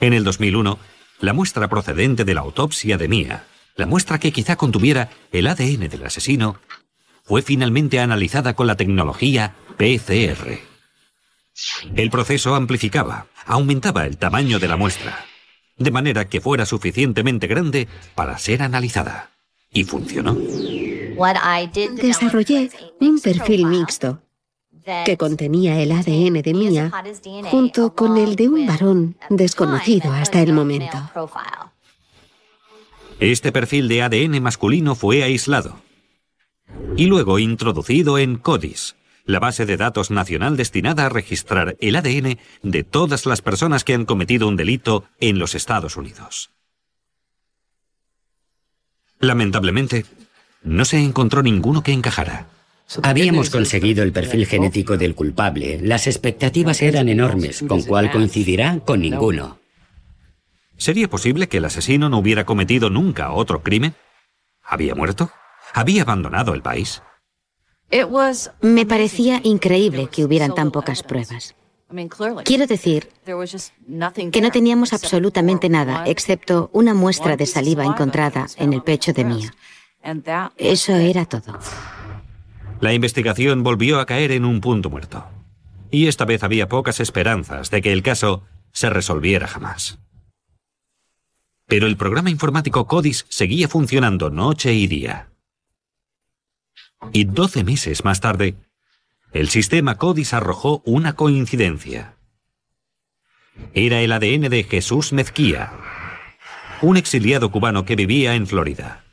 En 0.00 0.14
el 0.14 0.24
2001, 0.24 0.78
la 1.20 1.32
muestra 1.34 1.68
procedente 1.68 2.24
de 2.24 2.34
la 2.34 2.40
autopsia 2.40 2.96
de 2.96 3.08
Mia, 3.08 3.44
la 3.76 3.86
muestra 3.86 4.18
que 4.18 4.32
quizá 4.32 4.56
contuviera 4.56 5.10
el 5.30 5.46
ADN 5.46 5.88
del 5.88 6.06
asesino, 6.06 6.58
fue 7.22 7.42
finalmente 7.42 8.00
analizada 8.00 8.54
con 8.54 8.66
la 8.66 8.76
tecnología 8.76 9.54
PCR. 9.76 10.58
El 11.94 12.10
proceso 12.10 12.54
amplificaba, 12.54 13.26
aumentaba 13.44 14.06
el 14.06 14.16
tamaño 14.16 14.58
de 14.58 14.68
la 14.68 14.76
muestra, 14.76 15.26
de 15.76 15.90
manera 15.90 16.28
que 16.28 16.40
fuera 16.40 16.64
suficientemente 16.64 17.46
grande 17.46 17.88
para 18.14 18.38
ser 18.38 18.62
analizada. 18.62 19.32
Y 19.70 19.84
funcionó. 19.84 20.34
Desarrollé 22.00 22.70
un 23.00 23.20
perfil 23.20 23.66
mixto 23.66 24.22
que 25.04 25.16
contenía 25.16 25.80
el 25.80 25.92
ADN 25.92 26.42
de 26.42 26.54
Mia 26.54 26.90
junto 27.44 27.94
con 27.94 28.16
el 28.16 28.36
de 28.36 28.48
un 28.48 28.66
varón 28.66 29.16
desconocido 29.30 30.12
hasta 30.12 30.40
el 30.40 30.52
momento. 30.52 30.98
Este 33.20 33.50
perfil 33.52 33.88
de 33.88 34.02
ADN 34.02 34.42
masculino 34.42 34.94
fue 34.94 35.22
aislado 35.22 35.80
y 36.96 37.06
luego 37.06 37.38
introducido 37.38 38.18
en 38.18 38.36
CODIS, 38.36 38.96
la 39.24 39.40
base 39.40 39.66
de 39.66 39.76
datos 39.76 40.10
nacional 40.10 40.56
destinada 40.56 41.06
a 41.06 41.08
registrar 41.08 41.76
el 41.80 41.96
ADN 41.96 42.38
de 42.62 42.84
todas 42.84 43.26
las 43.26 43.42
personas 43.42 43.84
que 43.84 43.94
han 43.94 44.04
cometido 44.04 44.48
un 44.48 44.56
delito 44.56 45.04
en 45.20 45.38
los 45.38 45.54
Estados 45.54 45.96
Unidos. 45.96 46.50
Lamentablemente, 49.20 50.06
no 50.62 50.84
se 50.84 50.98
encontró 50.98 51.42
ninguno 51.42 51.82
que 51.82 51.92
encajara. 51.92 52.46
Habíamos 53.02 53.50
conseguido 53.50 54.02
el 54.02 54.12
perfil 54.12 54.46
genético 54.46 54.96
del 54.96 55.14
culpable. 55.14 55.78
Las 55.82 56.06
expectativas 56.06 56.80
eran 56.80 57.08
enormes, 57.08 57.62
con 57.68 57.82
cuál 57.82 58.10
coincidirá 58.10 58.80
con 58.80 59.00
ninguno. 59.00 59.58
¿Sería 60.76 61.08
posible 61.08 61.48
que 61.48 61.58
el 61.58 61.64
asesino 61.66 62.08
no 62.08 62.18
hubiera 62.18 62.46
cometido 62.46 62.88
nunca 62.88 63.32
otro 63.32 63.62
crimen? 63.62 63.94
¿Había 64.62 64.94
muerto? 64.94 65.30
¿Había 65.74 66.02
abandonado 66.02 66.54
el 66.54 66.62
país? 66.62 67.02
Me 68.60 68.86
parecía 68.86 69.40
increíble 69.42 70.08
que 70.10 70.24
hubieran 70.24 70.54
tan 70.54 70.70
pocas 70.70 71.02
pruebas. 71.02 71.54
Quiero 72.44 72.66
decir 72.66 73.08
que 73.24 74.40
no 74.40 74.50
teníamos 74.50 74.92
absolutamente 74.92 75.68
nada 75.68 76.04
excepto 76.06 76.70
una 76.72 76.94
muestra 76.94 77.36
de 77.36 77.46
saliva 77.46 77.84
encontrada 77.84 78.46
en 78.56 78.72
el 78.72 78.82
pecho 78.82 79.12
de 79.12 79.24
Mía. 79.24 79.54
Eso 80.56 80.94
era 80.94 81.24
todo. 81.24 81.58
La 82.80 82.92
investigación 82.92 83.64
volvió 83.64 83.98
a 83.98 84.06
caer 84.06 84.30
en 84.30 84.44
un 84.44 84.60
punto 84.60 84.88
muerto. 84.88 85.26
Y 85.90 86.06
esta 86.06 86.24
vez 86.24 86.44
había 86.44 86.68
pocas 86.68 87.00
esperanzas 87.00 87.70
de 87.70 87.82
que 87.82 87.92
el 87.92 88.02
caso 88.02 88.44
se 88.72 88.88
resolviera 88.88 89.48
jamás. 89.48 89.98
Pero 91.66 91.86
el 91.86 91.96
programa 91.96 92.30
informático 92.30 92.86
CODIS 92.86 93.26
seguía 93.28 93.68
funcionando 93.68 94.30
noche 94.30 94.74
y 94.74 94.86
día. 94.86 95.30
Y 97.12 97.24
doce 97.24 97.64
meses 97.64 98.04
más 98.04 98.20
tarde, 98.20 98.54
el 99.32 99.48
sistema 99.48 99.96
CODIS 99.96 100.32
arrojó 100.32 100.82
una 100.84 101.14
coincidencia. 101.14 102.14
Era 103.74 104.00
el 104.02 104.12
ADN 104.12 104.48
de 104.50 104.62
Jesús 104.62 105.12
Mezquía, 105.12 105.72
un 106.80 106.96
exiliado 106.96 107.50
cubano 107.50 107.84
que 107.84 107.96
vivía 107.96 108.34
en 108.34 108.46
Florida 108.46 109.07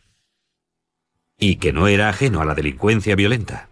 y 1.38 1.58
que 1.58 1.74
no 1.74 1.88
era 1.88 2.10
ajeno 2.10 2.42
a 2.42 2.46
la 2.46 2.56
delincuencia 2.56 3.15
violenta. 3.15 3.70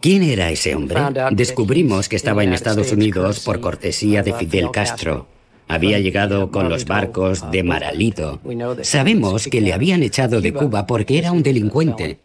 ¿Quién 0.00 0.22
era 0.22 0.50
ese 0.50 0.74
hombre? 0.74 1.00
Descubrimos 1.30 2.08
que 2.08 2.16
estaba 2.16 2.44
en 2.44 2.52
Estados 2.52 2.92
Unidos 2.92 3.40
por 3.40 3.60
cortesía 3.60 4.22
de 4.22 4.34
Fidel 4.34 4.70
Castro. 4.70 5.26
Había 5.68 5.98
llegado 6.00 6.50
con 6.50 6.68
los 6.68 6.84
barcos 6.84 7.50
de 7.50 7.62
Maralito. 7.62 8.40
Sabemos 8.82 9.48
que 9.48 9.60
le 9.60 9.72
habían 9.72 10.02
echado 10.02 10.40
de 10.40 10.52
Cuba 10.52 10.86
porque 10.86 11.18
era 11.18 11.32
un 11.32 11.42
delincuente. 11.42 12.20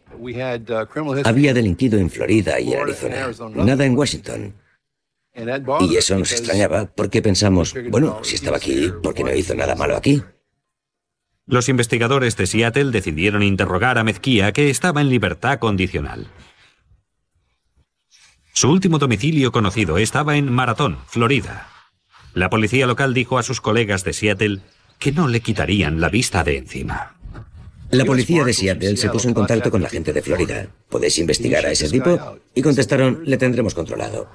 Había 1.23 1.53
delinquido 1.53 1.99
en 1.99 2.09
Florida 2.09 2.59
y 2.59 2.73
en 2.73 2.81
Arizona, 2.81 3.29
nada 3.55 3.85
en 3.85 3.97
Washington. 3.97 4.53
Y 5.81 5.95
eso 5.95 6.17
nos 6.17 6.31
extrañaba 6.31 6.87
porque 6.93 7.21
pensamos, 7.21 7.73
bueno, 7.89 8.19
si 8.23 8.35
estaba 8.35 8.57
aquí, 8.57 8.91
¿por 9.03 9.13
qué 9.13 9.23
no 9.23 9.33
hizo 9.33 9.53
nada 9.53 9.75
malo 9.75 9.95
aquí? 9.95 10.21
Los 11.47 11.69
investigadores 11.69 12.35
de 12.35 12.45
Seattle 12.45 12.91
decidieron 12.91 13.41
interrogar 13.41 13.97
a 13.97 14.03
Mezquía, 14.03 14.51
que 14.51 14.69
estaba 14.69 14.99
en 14.99 15.09
libertad 15.09 15.59
condicional. 15.59 16.27
Su 18.51 18.69
último 18.69 18.99
domicilio 18.99 19.53
conocido 19.53 19.97
estaba 19.97 20.35
en 20.35 20.51
Maratón, 20.51 20.97
Florida. 21.07 21.69
La 22.33 22.49
policía 22.49 22.85
local 22.85 23.13
dijo 23.13 23.37
a 23.37 23.43
sus 23.43 23.61
colegas 23.61 24.03
de 24.03 24.11
Seattle 24.11 24.59
que 24.99 25.13
no 25.13 25.29
le 25.29 25.39
quitarían 25.39 26.01
la 26.01 26.09
vista 26.09 26.43
de 26.43 26.57
encima. 26.57 27.15
La 27.91 28.03
policía 28.03 28.43
de 28.43 28.51
Seattle 28.51 28.97
se 28.97 29.09
puso 29.09 29.29
en 29.29 29.33
contacto 29.33 29.71
con 29.71 29.81
la 29.81 29.89
gente 29.89 30.11
de 30.11 30.21
Florida. 30.21 30.67
¿Podéis 30.89 31.17
investigar 31.17 31.65
a 31.65 31.71
ese 31.71 31.89
tipo? 31.89 32.39
Y 32.53 32.61
contestaron, 32.61 33.21
le 33.23 33.37
tendremos 33.37 33.73
controlado. 33.73 34.29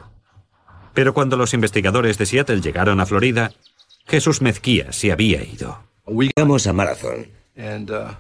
Pero 0.95 1.13
cuando 1.13 1.37
los 1.37 1.53
investigadores 1.53 2.17
de 2.17 2.25
Seattle 2.25 2.63
llegaron 2.63 3.01
a 3.01 3.07
Florida, 3.07 3.53
Jesús 4.07 4.41
Mezquía 4.41 4.93
se 4.93 5.13
había 5.13 5.43
ido. 5.43 5.92
Llegamos 6.07 6.67
a 6.67 6.73
Marathon. 6.73 7.29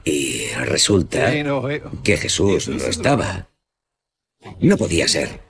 Y 0.05 0.47
resulta 0.67 1.33
que 2.05 2.17
Jesús 2.17 2.69
no 2.69 2.85
estaba. 2.85 3.49
No 4.61 4.77
podía 4.77 5.09
ser. 5.09 5.41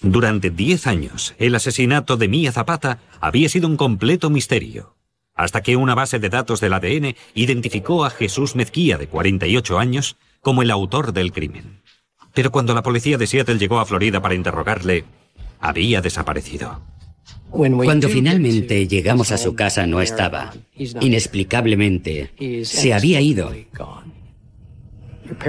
Durante 0.00 0.50
diez 0.50 0.86
años, 0.86 1.34
el 1.38 1.54
asesinato 1.54 2.18
de 2.18 2.28
Mía 2.28 2.52
Zapata 2.52 3.00
había 3.20 3.48
sido 3.48 3.66
un 3.66 3.78
completo 3.78 4.28
misterio, 4.28 4.96
hasta 5.34 5.62
que 5.62 5.76
una 5.76 5.94
base 5.94 6.18
de 6.18 6.28
datos 6.28 6.60
del 6.60 6.74
ADN 6.74 7.16
identificó 7.34 8.04
a 8.04 8.10
Jesús 8.10 8.54
Mezquía, 8.54 8.98
de 8.98 9.08
48 9.08 9.78
años, 9.78 10.16
como 10.40 10.60
el 10.60 10.70
autor 10.70 11.14
del 11.14 11.32
crimen. 11.32 11.80
Pero 12.34 12.52
cuando 12.52 12.74
la 12.74 12.82
policía 12.82 13.16
de 13.16 13.26
Seattle 13.26 13.58
llegó 13.58 13.78
a 13.78 13.86
Florida 13.86 14.20
para 14.20 14.34
interrogarle, 14.34 15.06
había 15.58 16.02
desaparecido. 16.02 16.82
Cuando 17.50 18.08
finalmente 18.08 18.88
llegamos 18.88 19.30
a 19.30 19.38
su 19.38 19.54
casa 19.54 19.86
no 19.86 20.00
estaba. 20.00 20.52
Inexplicablemente, 20.76 22.30
se 22.64 22.92
había 22.92 23.20
ido. 23.20 23.52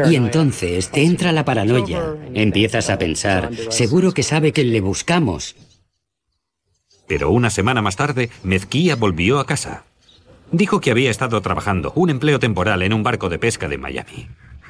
Y 0.10 0.16
entonces 0.16 0.90
te 0.90 1.04
entra 1.04 1.32
la 1.32 1.46
paranoia. 1.46 2.16
Empiezas 2.34 2.90
a 2.90 3.00
pensar, 3.00 3.52
seguro 3.70 4.14
que 4.14 4.24
sabe 4.24 4.52
que 4.52 4.64
le 4.64 4.82
buscamos. 4.82 5.56
Pero 7.08 7.32
una 7.32 7.50
semana 7.50 7.82
más 7.82 7.96
tarde, 7.96 8.30
Mezquía 8.44 8.96
volvió 8.96 9.40
a 9.40 9.46
casa. 9.46 9.84
Dijo 10.52 10.80
que 10.80 10.92
había 10.92 11.12
estado 11.12 11.42
trabajando 11.42 11.92
un 11.96 12.10
empleo 12.10 12.40
temporal 12.40 12.84
en 12.84 12.94
un 12.94 13.04
barco 13.04 13.30
de 13.30 13.40
pesca 13.40 13.68
de 13.68 13.78
Miami. 13.78 14.28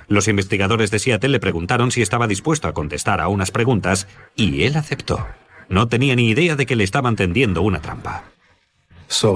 Los 0.07 0.27
investigadores 0.27 0.91
de 0.91 1.00
Seattle 1.00 1.29
le 1.29 1.39
preguntaron 1.39 1.91
si 1.91 2.01
estaba 2.01 2.27
dispuesto 2.27 2.67
a 2.67 2.74
contestar 2.74 3.21
a 3.21 3.27
unas 3.27 3.51
preguntas 3.51 4.07
y 4.35 4.63
él 4.63 4.75
aceptó. 4.77 5.25
No 5.69 5.88
tenía 5.88 6.15
ni 6.15 6.29
idea 6.29 6.55
de 6.55 6.65
que 6.65 6.75
le 6.75 6.84
estaban 6.84 7.15
tendiendo 7.15 7.62
una 7.62 7.81
trampa. 7.81 8.25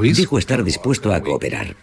Dijo 0.02 0.38
estar 0.38 0.64
dispuesto 0.64 1.14
a 1.14 1.22
cooperar. 1.22 1.76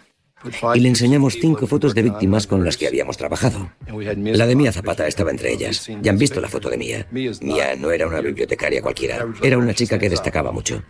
Y 0.75 0.79
le 0.79 0.89
enseñamos 0.89 1.37
cinco 1.39 1.65
fotos 1.67 1.95
de 1.95 2.03
víctimas 2.03 2.45
con 2.47 2.63
las 2.63 2.77
que 2.77 2.87
habíamos 2.87 3.17
trabajado. 3.17 3.71
La 3.87 4.45
de 4.45 4.55
Mía 4.55 4.71
Zapata 4.71 5.07
estaba 5.07 5.31
entre 5.31 5.51
ellas. 5.51 5.89
Ya 6.01 6.11
han 6.11 6.17
visto 6.17 6.39
la 6.39 6.47
foto 6.47 6.69
de 6.69 6.77
Mía. 6.77 7.07
Mía 7.11 7.75
no 7.77 7.91
era 7.91 8.07
una 8.07 8.21
bibliotecaria 8.21 8.81
cualquiera. 8.81 9.25
Era 9.41 9.57
una 9.57 9.73
chica 9.73 9.97
que 9.97 10.09
destacaba 10.09 10.51
mucho. 10.51 10.83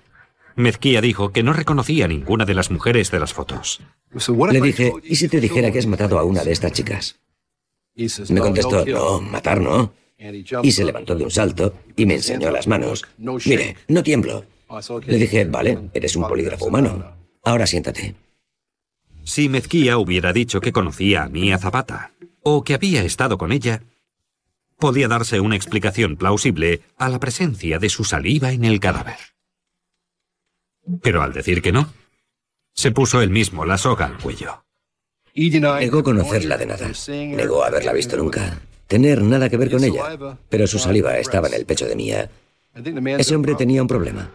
Mezquía 0.55 1.01
dijo 1.01 1.31
que 1.31 1.43
no 1.43 1.53
reconocía 1.53 2.05
a 2.05 2.07
ninguna 2.07 2.43
de 2.43 2.55
las 2.55 2.71
mujeres 2.71 3.11
de 3.11 3.19
las 3.19 3.31
fotos. 3.31 3.79
Le 4.51 4.59
dije, 4.59 4.91
¿y 5.03 5.15
si 5.15 5.27
te 5.29 5.39
dijera 5.39 5.71
que 5.71 5.79
has 5.79 5.85
matado 5.85 6.17
a 6.17 6.23
una 6.23 6.43
de 6.43 6.51
estas 6.51 6.71
chicas? 6.71 7.19
Me 8.29 8.41
contestó, 8.41 8.85
no, 8.85 9.21
matar 9.21 9.61
no. 9.61 9.93
Y 10.63 10.71
se 10.71 10.83
levantó 10.83 11.15
de 11.15 11.23
un 11.23 11.31
salto 11.31 11.73
y 11.95 12.05
me 12.05 12.15
enseñó 12.15 12.49
las 12.49 12.67
manos. 12.67 13.05
Mire, 13.17 13.77
no 13.87 14.01
tiemblo. 14.01 14.45
Le 15.05 15.17
dije, 15.17 15.45
vale, 15.45 15.89
eres 15.93 16.15
un 16.15 16.27
polígrafo 16.27 16.65
humano. 16.65 17.15
Ahora 17.43 17.67
siéntate. 17.67 18.15
Si 19.23 19.49
Mezquía 19.49 19.97
hubiera 19.97 20.33
dicho 20.33 20.59
que 20.59 20.71
conocía 20.71 21.23
a 21.23 21.29
Mía 21.29 21.57
Zapata, 21.59 22.13
o 22.41 22.63
que 22.63 22.73
había 22.73 23.03
estado 23.03 23.37
con 23.37 23.51
ella, 23.51 23.83
podía 24.77 25.07
darse 25.07 25.39
una 25.39 25.55
explicación 25.55 26.17
plausible 26.17 26.81
a 26.97 27.09
la 27.09 27.19
presencia 27.19 27.77
de 27.77 27.89
su 27.89 28.03
saliva 28.03 28.51
en 28.51 28.65
el 28.65 28.79
cadáver. 28.79 29.17
Pero 31.01 31.21
al 31.21 31.33
decir 31.33 31.61
que 31.61 31.71
no, 31.71 31.93
se 32.73 32.91
puso 32.91 33.21
él 33.21 33.29
mismo 33.29 33.65
la 33.65 33.77
soga 33.77 34.05
al 34.05 34.17
cuello. 34.17 34.63
Negó 35.35 36.03
conocerla 36.03 36.57
de 36.57 36.65
nada. 36.65 36.91
Negó 37.07 37.63
haberla 37.63 37.93
visto 37.93 38.17
nunca. 38.17 38.59
Tener 38.87 39.21
nada 39.21 39.49
que 39.49 39.57
ver 39.57 39.69
con 39.69 39.83
ella. 39.83 40.37
Pero 40.49 40.65
su 40.67 40.79
saliva 40.79 41.17
estaba 41.17 41.47
en 41.47 41.53
el 41.53 41.65
pecho 41.65 41.85
de 41.85 41.95
Mía. 41.95 42.29
Ese 43.17 43.35
hombre 43.35 43.55
tenía 43.55 43.81
un 43.81 43.87
problema. 43.87 44.31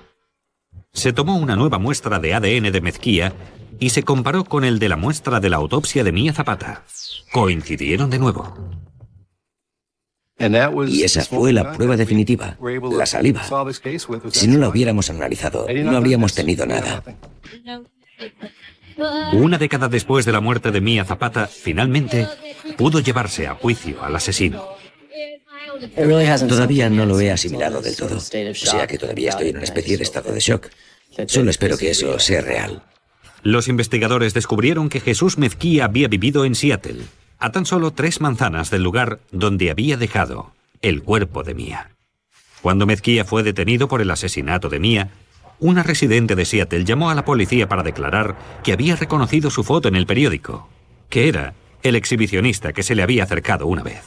Se 0.93 1.13
tomó 1.13 1.37
una 1.37 1.57
nueva 1.57 1.79
muestra 1.79 2.19
de 2.19 2.35
ADN 2.35 2.71
de 2.71 2.81
Mezquía 2.81 3.33
y 3.81 3.91
se 3.91 4.03
comparó 4.03 4.45
con 4.45 4.65
el 4.65 4.79
de 4.79 4.89
la 4.89 4.97
muestra 4.97 5.41
de 5.41 5.49
la 5.49 5.57
autopsia 5.57 6.05
de 6.05 6.13
Mía 6.13 6.33
Zapata. 6.33 6.85
Coincidieron 7.33 8.11
de 8.11 8.19
nuevo. 8.19 8.55
Y 10.89 11.03
esa 11.05 11.25
fue 11.25 11.53
la 11.53 11.73
prueba 11.73 11.97
definitiva, 11.97 12.59
la 12.93 13.07
saliva. 13.07 13.43
Si 14.31 14.49
no 14.49 14.59
la 14.59 14.69
hubiéramos 14.69 15.09
analizado, 15.09 15.67
no 15.73 15.97
habríamos 15.97 16.35
tenido 16.35 16.67
nada. 16.67 17.03
Una 19.33 19.57
década 19.57 19.89
después 19.89 20.27
de 20.27 20.33
la 20.33 20.41
muerte 20.41 20.71
de 20.71 20.81
Mía 20.81 21.05
Zapata, 21.05 21.47
finalmente 21.47 22.29
pudo 22.77 23.01
llevarse 23.01 23.47
a 23.47 23.55
juicio 23.55 24.03
al 24.03 24.17
asesino. 24.17 24.67
Todavía 26.49 26.91
no 26.91 27.07
lo 27.07 27.21
he 27.21 27.31
asimilado 27.31 27.81
del 27.81 27.97
todo, 27.97 28.17
o 28.17 28.21
sea 28.21 28.87
que 28.87 28.99
todavía 28.99 29.31
estoy 29.31 29.49
en 29.49 29.57
una 29.57 29.65
especie 29.65 29.97
de 29.97 30.03
estado 30.03 30.33
de 30.33 30.41
shock. 30.41 30.69
Solo 31.27 31.51
espero 31.51 31.77
que 31.77 31.91
eso 31.91 32.19
sea 32.19 32.41
real. 32.41 32.83
Los 33.43 33.69
investigadores 33.69 34.35
descubrieron 34.35 34.89
que 34.89 35.01
Jesús 35.01 35.37
Mezquía 35.37 35.87
había 35.87 36.09
vivido 36.09 36.45
en 36.45 36.55
Seattle, 36.55 37.03
a 37.39 37.51
tan 37.51 37.67
solo 37.67 37.91
tres 37.91 38.21
manzanas 38.21 38.71
del 38.71 38.83
lugar 38.83 39.19
donde 39.33 39.71
había 39.71 39.97
dejado 39.97 40.53
el 40.81 41.03
cuerpo 41.03 41.43
de 41.43 41.55
Mía. 41.55 41.91
Cuando 42.61 42.87
Mezquía 42.87 43.25
fue 43.25 43.43
detenido 43.43 43.89
por 43.89 44.01
el 44.01 44.11
asesinato 44.11 44.69
de 44.69 44.79
Mía, 44.79 45.11
una 45.59 45.83
residente 45.83 46.37
de 46.37 46.45
Seattle 46.45 46.85
llamó 46.85 47.11
a 47.11 47.15
la 47.15 47.25
policía 47.25 47.69
para 47.69 47.83
declarar 47.83 48.37
que 48.63 48.73
había 48.73 48.95
reconocido 48.95 49.51
su 49.51 49.65
foto 49.65 49.89
en 49.89 49.97
el 49.97 50.07
periódico, 50.07 50.69
que 51.09 51.29
era 51.29 51.55
el 51.83 51.97
exhibicionista 51.97 52.73
que 52.73 52.83
se 52.83 52.95
le 52.95 53.03
había 53.03 53.25
acercado 53.25 53.67
una 53.67 53.83
vez. 53.83 54.03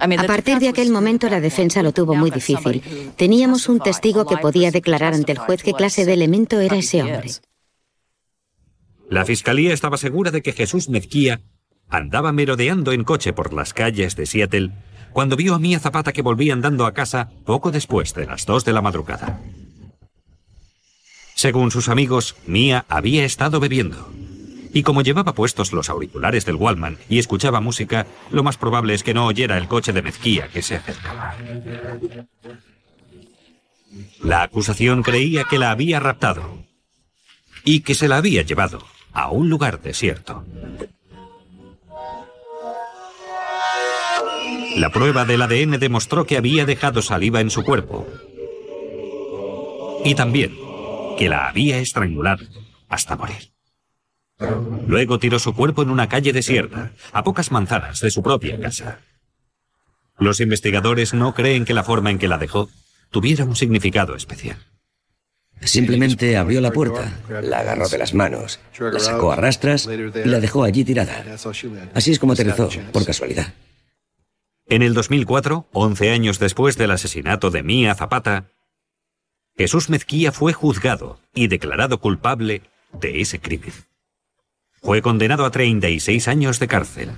A 0.00 0.26
partir 0.26 0.58
de 0.58 0.68
aquel 0.68 0.90
momento 0.90 1.28
la 1.28 1.40
defensa 1.40 1.82
lo 1.82 1.92
tuvo 1.92 2.14
muy 2.14 2.30
difícil. 2.30 2.82
Teníamos 3.16 3.68
un 3.68 3.80
testigo 3.80 4.26
que 4.26 4.36
podía 4.36 4.70
declarar 4.70 5.14
ante 5.14 5.32
el 5.32 5.38
juez 5.38 5.62
qué 5.62 5.72
clase 5.72 6.04
de 6.04 6.12
elemento 6.12 6.60
era 6.60 6.76
ese 6.76 7.02
hombre. 7.02 7.30
La 9.10 9.24
fiscalía 9.24 9.72
estaba 9.72 9.96
segura 9.96 10.30
de 10.30 10.42
que 10.42 10.52
Jesús 10.52 10.88
Mezquía 10.88 11.40
andaba 11.88 12.32
merodeando 12.32 12.92
en 12.92 13.04
coche 13.04 13.32
por 13.32 13.52
las 13.52 13.72
calles 13.72 14.14
de 14.16 14.26
Seattle 14.26 14.70
cuando 15.12 15.36
vio 15.36 15.54
a 15.54 15.58
Mía 15.58 15.80
Zapata 15.80 16.12
que 16.12 16.22
volvía 16.22 16.52
andando 16.52 16.86
a 16.86 16.92
casa 16.92 17.30
poco 17.44 17.70
después 17.70 18.14
de 18.14 18.26
las 18.26 18.46
dos 18.46 18.64
de 18.64 18.72
la 18.72 18.82
madrugada. 18.82 19.40
Según 21.34 21.70
sus 21.70 21.88
amigos, 21.88 22.36
Mia 22.46 22.84
había 22.88 23.24
estado 23.24 23.60
bebiendo. 23.60 24.12
Y 24.78 24.84
como 24.84 25.02
llevaba 25.02 25.34
puestos 25.34 25.72
los 25.72 25.90
auriculares 25.90 26.46
del 26.46 26.54
Wallman 26.54 26.98
y 27.08 27.18
escuchaba 27.18 27.60
música, 27.60 28.06
lo 28.30 28.44
más 28.44 28.58
probable 28.58 28.94
es 28.94 29.02
que 29.02 29.12
no 29.12 29.26
oyera 29.26 29.58
el 29.58 29.66
coche 29.66 29.92
de 29.92 30.02
mezquía 30.02 30.46
que 30.46 30.62
se 30.62 30.76
acercaba. 30.76 31.34
La 34.22 34.42
acusación 34.42 35.02
creía 35.02 35.42
que 35.42 35.58
la 35.58 35.72
había 35.72 35.98
raptado 35.98 36.62
y 37.64 37.80
que 37.80 37.96
se 37.96 38.06
la 38.06 38.18
había 38.18 38.42
llevado 38.42 38.78
a 39.12 39.32
un 39.32 39.50
lugar 39.50 39.82
desierto. 39.82 40.44
La 44.76 44.92
prueba 44.92 45.24
del 45.24 45.42
ADN 45.42 45.80
demostró 45.80 46.24
que 46.24 46.36
había 46.36 46.66
dejado 46.66 47.02
saliva 47.02 47.40
en 47.40 47.50
su 47.50 47.64
cuerpo. 47.64 48.06
Y 50.04 50.14
también 50.14 50.56
que 51.18 51.28
la 51.28 51.48
había 51.48 51.78
estrangulado 51.78 52.44
hasta 52.88 53.16
morir. 53.16 53.57
Luego 54.86 55.18
tiró 55.18 55.38
su 55.38 55.54
cuerpo 55.54 55.82
en 55.82 55.90
una 55.90 56.08
calle 56.08 56.32
desierta, 56.32 56.92
a 57.12 57.24
pocas 57.24 57.50
manzanas 57.50 58.00
de 58.00 58.10
su 58.10 58.22
propia 58.22 58.60
casa. 58.60 59.00
Los 60.18 60.40
investigadores 60.40 61.14
no 61.14 61.34
creen 61.34 61.64
que 61.64 61.74
la 61.74 61.84
forma 61.84 62.10
en 62.10 62.18
que 62.18 62.28
la 62.28 62.38
dejó 62.38 62.68
tuviera 63.10 63.44
un 63.44 63.56
significado 63.56 64.14
especial. 64.14 64.58
Simplemente 65.60 66.36
abrió 66.36 66.60
la 66.60 66.70
puerta, 66.70 67.18
la 67.42 67.60
agarró 67.60 67.88
de 67.88 67.98
las 67.98 68.14
manos, 68.14 68.60
la 68.78 69.00
sacó 69.00 69.32
a 69.32 69.36
rastras 69.36 69.88
y 69.88 70.28
la 70.28 70.38
dejó 70.40 70.62
allí 70.62 70.84
tirada. 70.84 71.24
Así 71.94 72.12
es 72.12 72.18
como 72.18 72.34
aterrizó, 72.34 72.68
por 72.92 73.04
casualidad. 73.04 73.54
En 74.66 74.82
el 74.82 74.94
2004, 74.94 75.66
11 75.72 76.10
años 76.10 76.38
después 76.38 76.76
del 76.76 76.92
asesinato 76.92 77.50
de 77.50 77.62
Mía 77.62 77.94
Zapata, 77.94 78.50
Jesús 79.56 79.88
Mezquía 79.88 80.30
fue 80.30 80.52
juzgado 80.52 81.18
y 81.34 81.48
declarado 81.48 81.98
culpable 81.98 82.62
de 82.92 83.20
ese 83.20 83.40
crimen. 83.40 83.72
Fue 84.82 85.02
condenado 85.02 85.44
a 85.44 85.50
36 85.50 86.28
años 86.28 86.58
de 86.58 86.68
cárcel. 86.68 87.10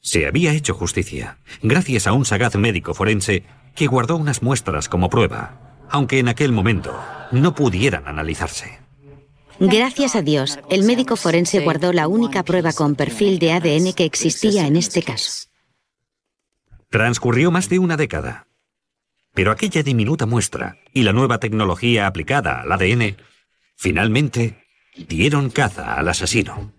Se 0.00 0.26
había 0.26 0.52
hecho 0.52 0.74
justicia, 0.74 1.38
gracias 1.62 2.06
a 2.06 2.12
un 2.12 2.24
sagaz 2.24 2.54
médico 2.56 2.94
forense 2.94 3.44
que 3.74 3.86
guardó 3.86 4.16
unas 4.16 4.42
muestras 4.42 4.88
como 4.88 5.10
prueba, 5.10 5.76
aunque 5.90 6.18
en 6.18 6.28
aquel 6.28 6.52
momento 6.52 6.98
no 7.32 7.54
pudieran 7.54 8.06
analizarse. 8.06 8.78
Gracias 9.58 10.14
a 10.16 10.22
Dios, 10.22 10.58
el 10.70 10.84
médico 10.84 11.16
forense 11.16 11.60
guardó 11.60 11.92
la 11.92 12.08
única 12.08 12.42
prueba 12.42 12.72
con 12.72 12.94
perfil 12.94 13.38
de 13.38 13.52
ADN 13.52 13.92
que 13.94 14.04
existía 14.04 14.66
en 14.66 14.76
este 14.76 15.02
caso. 15.02 15.48
Transcurrió 16.90 17.50
más 17.50 17.68
de 17.68 17.78
una 17.78 17.96
década 17.96 18.46
pero 19.36 19.52
aquella 19.52 19.82
diminuta 19.82 20.24
muestra 20.24 20.78
y 20.94 21.02
la 21.02 21.12
nueva 21.12 21.38
tecnología 21.38 22.06
aplicada 22.06 22.62
al 22.62 22.72
ADN 22.72 23.18
finalmente 23.76 24.65
dieron 25.08 25.50
caza 25.50 25.94
al 25.94 26.08
asesino. 26.08 26.72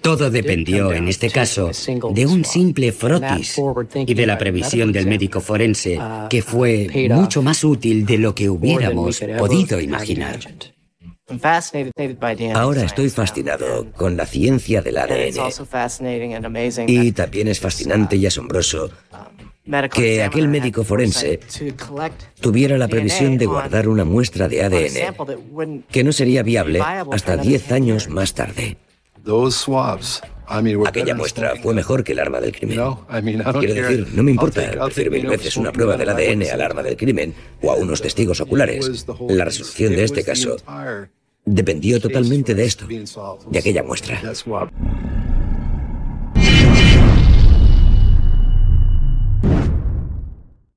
Todo 0.00 0.30
dependió, 0.30 0.92
en 0.92 1.06
este 1.06 1.28
caso, 1.30 1.70
de 2.12 2.26
un 2.26 2.44
simple 2.46 2.92
frotis 2.92 3.60
y 4.06 4.14
de 4.14 4.26
la 4.26 4.38
previsión 4.38 4.90
del 4.90 5.06
médico 5.06 5.40
forense, 5.40 5.98
que 6.30 6.40
fue 6.40 7.08
mucho 7.10 7.42
más 7.42 7.62
útil 7.62 8.06
de 8.06 8.18
lo 8.18 8.34
que 8.34 8.48
hubiéramos 8.48 9.20
podido 9.38 9.80
imaginar. 9.80 10.38
Ahora 12.54 12.84
estoy 12.84 13.10
fascinado 13.10 13.92
con 13.92 14.16
la 14.16 14.24
ciencia 14.24 14.80
del 14.80 14.96
ADN. 14.96 15.50
Y 16.86 17.12
también 17.12 17.48
es 17.48 17.60
fascinante 17.60 18.16
y 18.16 18.24
asombroso 18.24 18.90
que 19.92 20.22
aquel 20.22 20.48
médico 20.48 20.84
forense 20.84 21.40
tuviera 22.40 22.78
la 22.78 22.88
previsión 22.88 23.36
de 23.38 23.46
guardar 23.46 23.88
una 23.88 24.04
muestra 24.04 24.48
de 24.48 24.62
ADN 24.62 25.84
que 25.90 26.04
no 26.04 26.12
sería 26.12 26.42
viable 26.42 26.80
hasta 26.80 27.36
10 27.36 27.72
años 27.72 28.08
más 28.08 28.34
tarde. 28.34 28.78
Aquella 30.86 31.14
muestra 31.14 31.54
fue 31.62 31.74
mejor 31.74 32.02
que 32.02 32.12
el 32.12 32.18
arma 32.18 32.40
del 32.40 32.52
crimen. 32.52 32.80
Quiero 33.58 33.74
decir, 33.74 34.08
no 34.14 34.22
me 34.22 34.30
importa, 34.30 34.70
prefiero 34.84 35.10
mil 35.10 35.26
veces 35.26 35.56
una 35.56 35.72
prueba 35.72 35.96
del 35.96 36.08
ADN 36.08 36.44
al 36.50 36.62
arma 36.62 36.82
del 36.82 36.96
crimen 36.96 37.34
o 37.60 37.70
a 37.70 37.74
unos 37.74 38.00
testigos 38.00 38.40
oculares. 38.40 39.06
La 39.28 39.44
resolución 39.44 39.94
de 39.94 40.04
este 40.04 40.24
caso 40.24 40.56
dependió 41.44 42.00
totalmente 42.00 42.54
de 42.54 42.64
esto, 42.64 42.86
de 42.86 43.58
aquella 43.58 43.82
muestra. 43.82 44.20